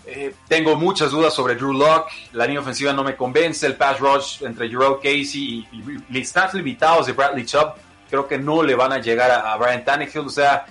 [0.07, 2.12] Eh, tengo muchas dudas sobre Drew Locke.
[2.32, 3.66] La línea ofensiva no me convence.
[3.66, 5.78] El pass rush entre Jerome Casey y,
[6.11, 7.74] y, limitados de Bradley Chubb
[8.09, 10.26] Creo que no le van a llegar a, a Brian Tannehill.
[10.26, 10.64] O sea,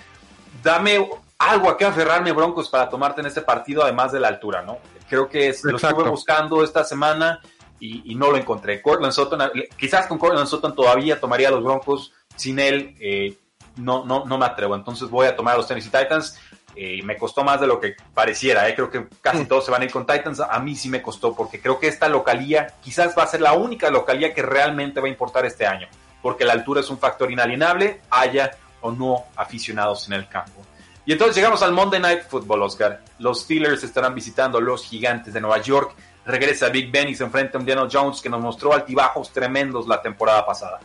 [0.62, 1.06] dame
[1.38, 4.78] algo a que aferrarme, Broncos, para tomarte en este partido, además de la altura, ¿no?
[5.08, 7.40] Creo que es, lo estuve buscando esta semana
[7.78, 8.80] y, y, no lo encontré.
[8.80, 12.12] Cortland Sutton, quizás con Cortland Sutton todavía tomaría a los Broncos.
[12.34, 13.36] Sin él, eh,
[13.76, 14.74] no, no, no me atrevo.
[14.74, 16.38] Entonces voy a tomar a los Tennessee Titans.
[16.76, 18.68] Eh, me costó más de lo que pareciera.
[18.68, 18.74] Eh.
[18.74, 19.46] Creo que casi mm.
[19.48, 20.40] todos se van a ir con Titans.
[20.40, 23.54] A mí sí me costó porque creo que esta localía quizás va a ser la
[23.54, 25.88] única localía que realmente va a importar este año.
[26.20, 28.50] Porque la altura es un factor inalienable, haya
[28.82, 30.64] o no aficionados en el campo.
[31.06, 33.00] Y entonces llegamos al Monday Night Football, Oscar.
[33.20, 35.94] Los Steelers estarán visitando los gigantes de Nueva York.
[36.26, 39.86] Regresa Big Ben y se enfrenta a un Daniel Jones que nos mostró altibajos tremendos
[39.86, 40.80] la temporada pasada.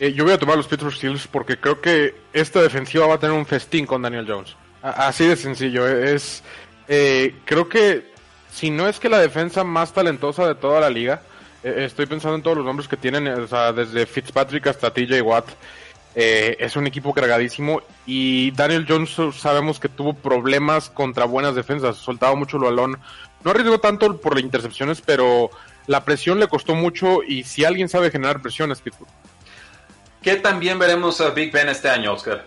[0.00, 3.18] Eh, yo voy a tomar los Pittsburgh Steelers porque creo que esta defensiva va a
[3.18, 4.56] tener un festín con Daniel Jones.
[4.82, 5.86] Así de sencillo.
[5.86, 6.42] Es,
[6.88, 8.10] eh, creo que
[8.52, 11.22] si no es que la defensa más talentosa de toda la liga,
[11.62, 15.20] eh, estoy pensando en todos los nombres que tienen, o sea, desde Fitzpatrick hasta TJ
[15.22, 15.48] Watt.
[16.16, 21.98] Eh, es un equipo cargadísimo y Daniel Jones sabemos que tuvo problemas contra buenas defensas,
[21.98, 22.98] soltaba mucho el balón,
[23.44, 25.50] no arriesgó tanto por las intercepciones, pero
[25.86, 29.08] la presión le costó mucho y si alguien sabe generar presión es Pittsburgh.
[30.20, 32.44] ¿Qué también veremos a Big Ben este año, Oscar?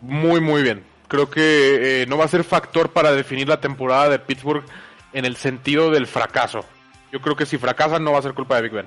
[0.00, 0.84] Muy, muy bien.
[1.10, 4.64] Creo que eh, no va a ser factor para definir la temporada de Pittsburgh
[5.12, 6.64] en el sentido del fracaso.
[7.10, 8.86] Yo creo que si fracasan no va a ser culpa de Big Ben.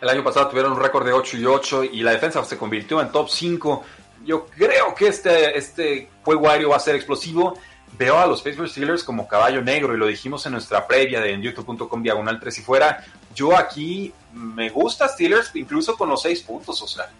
[0.00, 3.00] El año pasado tuvieron un récord de 8 y 8 y la defensa se convirtió
[3.00, 3.84] en top 5.
[4.24, 7.58] Yo creo que este, este juego aéreo va a ser explosivo.
[7.98, 11.40] Veo a los Pittsburgh Steelers como caballo negro y lo dijimos en nuestra previa de
[11.40, 13.04] youtube.com diagonal 3 y fuera.
[13.34, 17.10] Yo aquí me gusta Steelers incluso con los 6 puntos, o sea.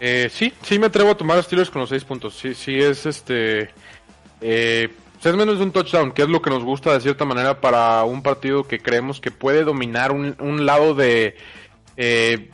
[0.00, 2.34] Eh, sí, sí me atrevo a tomar a Steelers con los 6 puntos.
[2.34, 3.70] Sí, sí es este...
[4.40, 4.88] Eh,
[5.22, 8.04] es menos de un touchdown, que es lo que nos gusta de cierta manera para
[8.04, 11.36] un partido que creemos que puede dominar un, un lado de,
[11.96, 12.50] eh,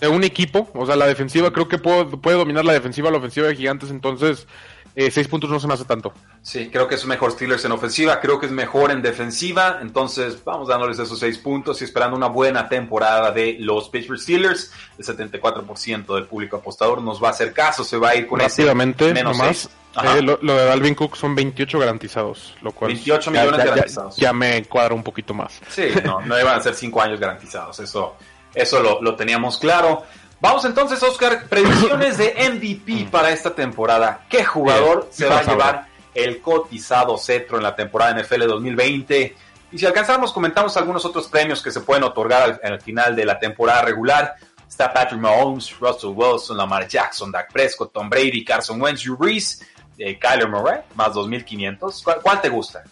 [0.00, 0.70] de un equipo.
[0.74, 3.90] O sea, la defensiva creo que puede, puede dominar la defensiva, la ofensiva de Gigantes,
[3.90, 4.48] entonces
[4.94, 6.12] eh, seis puntos no se me hace tanto.
[6.42, 10.42] Sí, creo que es mejor Steelers en ofensiva, creo que es mejor en defensiva, entonces
[10.44, 14.72] vamos dándoles esos seis puntos y esperando una buena temporada de los Pittsburgh Steelers.
[14.98, 18.40] El 74% del público apostador nos va a hacer caso, se va a ir con
[18.40, 19.70] Rápidamente, ese menos nomás,
[20.02, 24.16] eh, lo, de Dalvin Cook son 28 garantizados, lo cual 28 millones ya, garantizados.
[24.16, 25.60] Ya, me cuadra un poquito más.
[25.68, 28.16] Sí, no, no iban a ser 5 años garantizados, eso,
[28.54, 30.04] eso lo, lo teníamos claro.
[30.40, 34.24] Vamos entonces, Oscar, predicciones de MVP para esta temporada.
[34.28, 39.36] ¿Qué jugador se va a llevar el cotizado cetro en la temporada NFL 2020?
[39.72, 43.26] Y si alcanzamos, comentamos algunos otros premios que se pueden otorgar al, al final de
[43.26, 44.34] la temporada regular.
[44.66, 49.62] Está Patrick Mahomes, Russell Wilson, Lamar Jackson, Dak Prescott, Tom Brady, Carson Wentz, Drew Brees,
[49.98, 52.02] eh, Kyler Murray, más 2.500.
[52.02, 52.82] ¿Cuál, ¿Cuál, te gusta?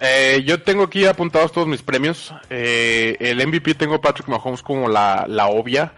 [0.00, 2.34] Eh, yo tengo aquí apuntados todos mis premios.
[2.50, 5.92] Eh, el MVP tengo Patrick Mahomes como la, la obvia.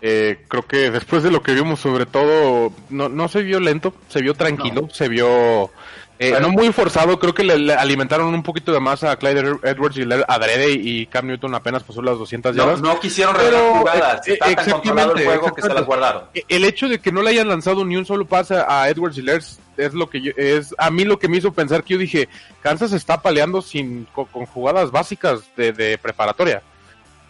[0.00, 3.94] Eh, creo que después de lo que vimos, sobre todo, no, no se vio lento,
[4.08, 4.90] se vio tranquilo, no.
[4.90, 5.70] se vio
[6.18, 7.18] eh, no muy forzado.
[7.18, 11.06] Creo que le, le, alimentaron un poquito de más a Clyde Edwards y adrede y
[11.06, 12.80] Cam Newton apenas pasó las 200 yardas.
[12.80, 16.24] No, no quisieron regalar jugadas, eh, está tan controlado el juego que se las guardaron.
[16.48, 19.22] El hecho de que no le hayan lanzado ni un solo pase a Edwards y
[19.22, 21.98] Lers es lo que yo, es a mí lo que me hizo pensar que yo
[21.98, 22.28] dije,
[22.62, 26.62] Kansas está paleando sin con, con jugadas básicas de, de preparatoria.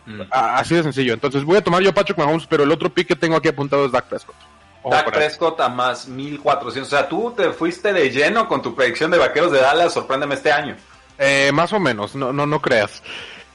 [0.06, 0.22] Mm.
[0.30, 1.14] Así de sencillo.
[1.14, 3.48] Entonces voy a tomar yo a Patrick Mahomes, pero el otro pick que tengo aquí
[3.48, 4.36] apuntado es Dak Prescott.
[4.82, 6.92] Ojo Dak Prescott a más 1400.
[6.92, 9.94] O sea, tú te fuiste de lleno con tu predicción de vaqueros de Dallas.
[9.94, 10.76] Sorpréndeme este año.
[11.18, 13.02] Eh, más o menos, no, no, no creas.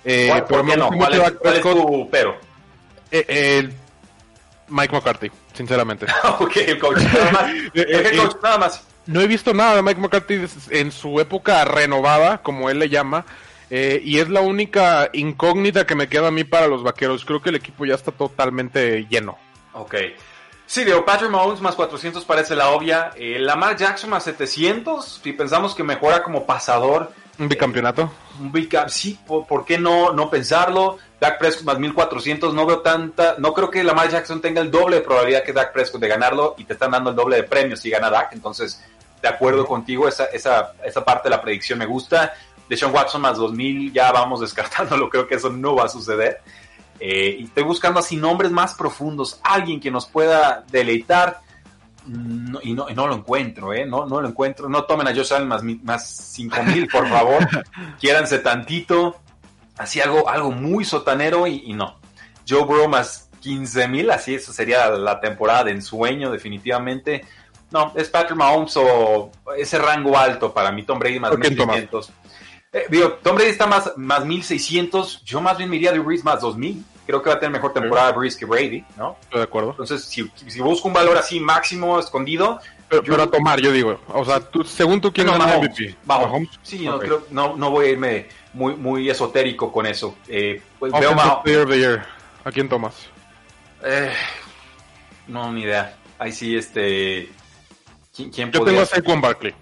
[0.04, 0.89] Eh, ¿Cuál, pero ¿por qué no?
[0.89, 2.38] ¿Cuál es, ¿Cuál es, tu pero?
[3.12, 3.70] Eh,
[4.70, 6.06] Mike McCarthy, sinceramente.
[6.39, 7.00] ok, el coach.
[7.00, 7.52] Nada más.
[7.74, 8.84] el coach, nada más.
[9.06, 13.26] No he visto nada de Mike McCarthy en su época renovada, como él le llama.
[13.70, 17.24] Eh, y es la única incógnita que me queda a mí para los vaqueros.
[17.26, 19.38] Creo que el equipo ya está totalmente lleno.
[19.74, 19.96] Ok.
[20.66, 23.12] Sí, digo, Patrick Mahomes más 400 parece la obvia.
[23.16, 25.22] Eh, Lamar Jackson más 700.
[25.24, 27.12] Si pensamos que mejora como pasador.
[27.38, 28.04] ¿Un bicampeonato?
[28.04, 28.94] Eh, un bicampeonato.
[28.94, 30.98] Sí, ¿por, ¿por, qué no, no pensarlo?
[31.20, 32.54] Dak Prescott más 1400.
[32.54, 33.36] No veo tanta.
[33.40, 36.56] No creo que Lamar Jackson tenga el doble de probabilidad que Dak Prescott de ganarlo.
[36.58, 38.34] Y te están dando el doble de premios si gana Dak.
[38.34, 38.84] Entonces,
[39.22, 42.34] de acuerdo contigo, esa, esa, esa parte de la predicción me gusta
[42.70, 46.42] de Sean Watson más 2000, ya vamos descartándolo, creo que eso no va a suceder.
[47.00, 51.42] Eh, y estoy buscando así nombres más profundos, alguien que nos pueda deleitar.
[52.06, 53.86] No, y, no, y no lo encuentro, ¿eh?
[53.86, 54.68] No, no lo encuentro.
[54.68, 57.48] No tomen a Josh Allen más, más 5000, por favor.
[58.00, 59.18] Quiéranse tantito.
[59.78, 62.00] Así algo, algo muy sotanero y, y no.
[62.48, 67.26] Joe Burrow más 15000, así eso sería la temporada de ensueño, definitivamente.
[67.72, 72.12] No, es Patrick Mahomes o ese rango alto para mí, Tom Brady más 1500.
[72.72, 75.24] Eh, digo, Tom Brady está más, más 1600.
[75.24, 76.84] Yo más bien me iría de Reese más 2000.
[77.08, 79.18] creo que va a tener mejor temporada Breeze que Brady, ¿no?
[79.24, 79.72] Estoy de acuerdo.
[79.72, 83.72] Entonces, si, si busco un valor así máximo, escondido, Pero, yo- pero a tomar, yo
[83.72, 84.00] digo.
[84.10, 85.58] O sea, tú, según tú, ¿quién no, gana.
[85.58, 85.96] MVP?
[86.06, 86.50] Mahomes.
[86.62, 87.02] Sí, no, Ok.
[87.04, 90.16] creo- no, no voy a irme muy, muy esotérico con eso.
[90.28, 91.44] Eh, pues veo Mahomes.
[91.44, 92.06] Player of the Year.
[92.46, 92.94] ¿A quién tomas?
[93.84, 94.14] Eh,
[95.28, 95.98] no, ni idea.
[96.20, 97.30] Ahí sí, este.
[98.16, 98.96] ¿Quién, quién Yo podría tengo a?
[98.96, 99.56] Saquon Barkley.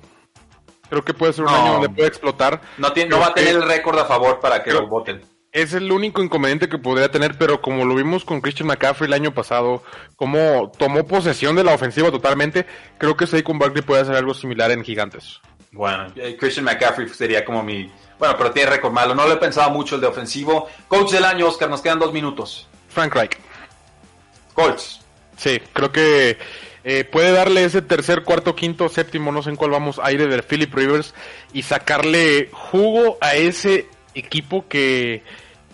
[0.89, 1.57] Creo que puede ser un No.
[1.57, 2.61] año donde puede explotar.
[2.77, 5.21] No, tiene, no va a tener el récord a favor para que lo voten.
[5.51, 9.13] Es el único inconveniente que podría tener, pero como lo vimos con Christian McCaffrey el
[9.13, 9.81] año pasado,
[10.15, 12.65] como tomó posesión de la ofensiva totalmente,
[12.97, 15.39] creo que Saquon Barkley puede hacer algo similar en Gigantes.
[15.71, 17.91] Bueno, eh, Christian McCaffrey sería como mi.
[18.19, 19.15] Bueno, pero tiene récord malo.
[19.15, 20.67] No lo he pensado mucho el de ofensivo.
[20.87, 22.67] Coach del año, Oscar, nos quedan dos minutos.
[22.89, 23.37] Frank Reich.
[24.53, 24.99] Colts.
[25.37, 26.37] Sí, creo que
[26.89, 30.41] eh, puede darle ese tercer, cuarto, quinto, séptimo, no sé en cuál vamos, aire de
[30.41, 31.13] Philip Rivers
[31.51, 35.21] y sacarle jugo a ese equipo que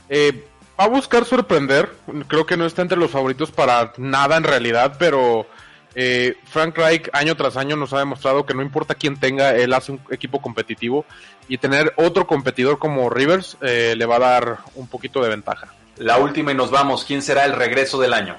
[0.09, 0.43] eh,
[0.79, 1.87] va a buscar sorprender.
[2.27, 5.45] Creo que no está entre los favoritos para nada en realidad, pero
[5.93, 9.71] eh, Frank Reich año tras año nos ha demostrado que no importa quién tenga, él
[9.73, 11.05] hace un equipo competitivo
[11.47, 15.67] y tener otro competidor como Rivers eh, le va a dar un poquito de ventaja.
[15.97, 17.05] La última y nos vamos.
[17.05, 18.35] ¿Quién será el regreso del año?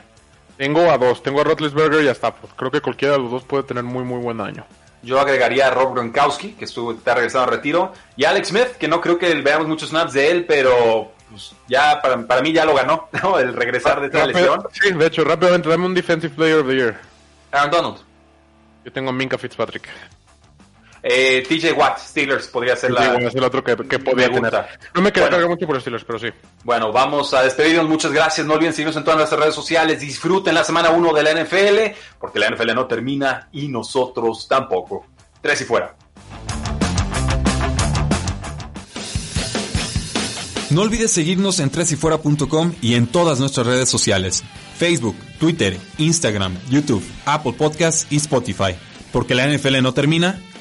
[0.56, 2.50] Tengo a dos, tengo a Roethlisberger y a Stafford.
[2.56, 4.64] Creo que cualquiera de los dos puede tener muy muy buen año.
[5.02, 8.88] Yo agregaría a Rob Gronkowski, que estuvo, está regresando a retiro, y Alex Smith, que
[8.88, 12.64] no creo que veamos muchos snaps de él, pero pues, ya para, para mí ya
[12.64, 13.38] lo ganó, ¿no?
[13.38, 14.64] El regresar de esta lesión.
[14.72, 16.98] Sí, de hecho, rápidamente, dame un Defensive Player of the Year.
[17.52, 17.96] Aaron Donald.
[18.84, 19.88] Yo tengo a Minka Fitzpatrick.
[21.06, 23.12] Eh, TJ Watt, Steelers, podría ser Sí, la...
[23.12, 24.52] bueno, es el otro que, que podía tener.
[24.94, 25.30] No me quería Bueno.
[25.36, 26.28] cargar mucho por Steelers, pero sí.
[26.64, 27.86] Bueno, vamos a despedirnos.
[27.86, 28.46] Muchas gracias.
[28.46, 30.00] No olviden seguirnos en todas nuestras redes sociales.
[30.00, 35.04] Disfruten la semana 1 de la NFL, porque la NFL no termina y nosotros tampoco.
[35.42, 35.94] Tres y fuera.
[40.70, 44.42] No olvides seguirnos en tresyfuera.com y en todas nuestras redes sociales.
[44.78, 48.74] Facebook, Twitter, Instagram, YouTube, Apple Podcasts y Spotify.
[49.12, 50.40] Porque la NFL no termina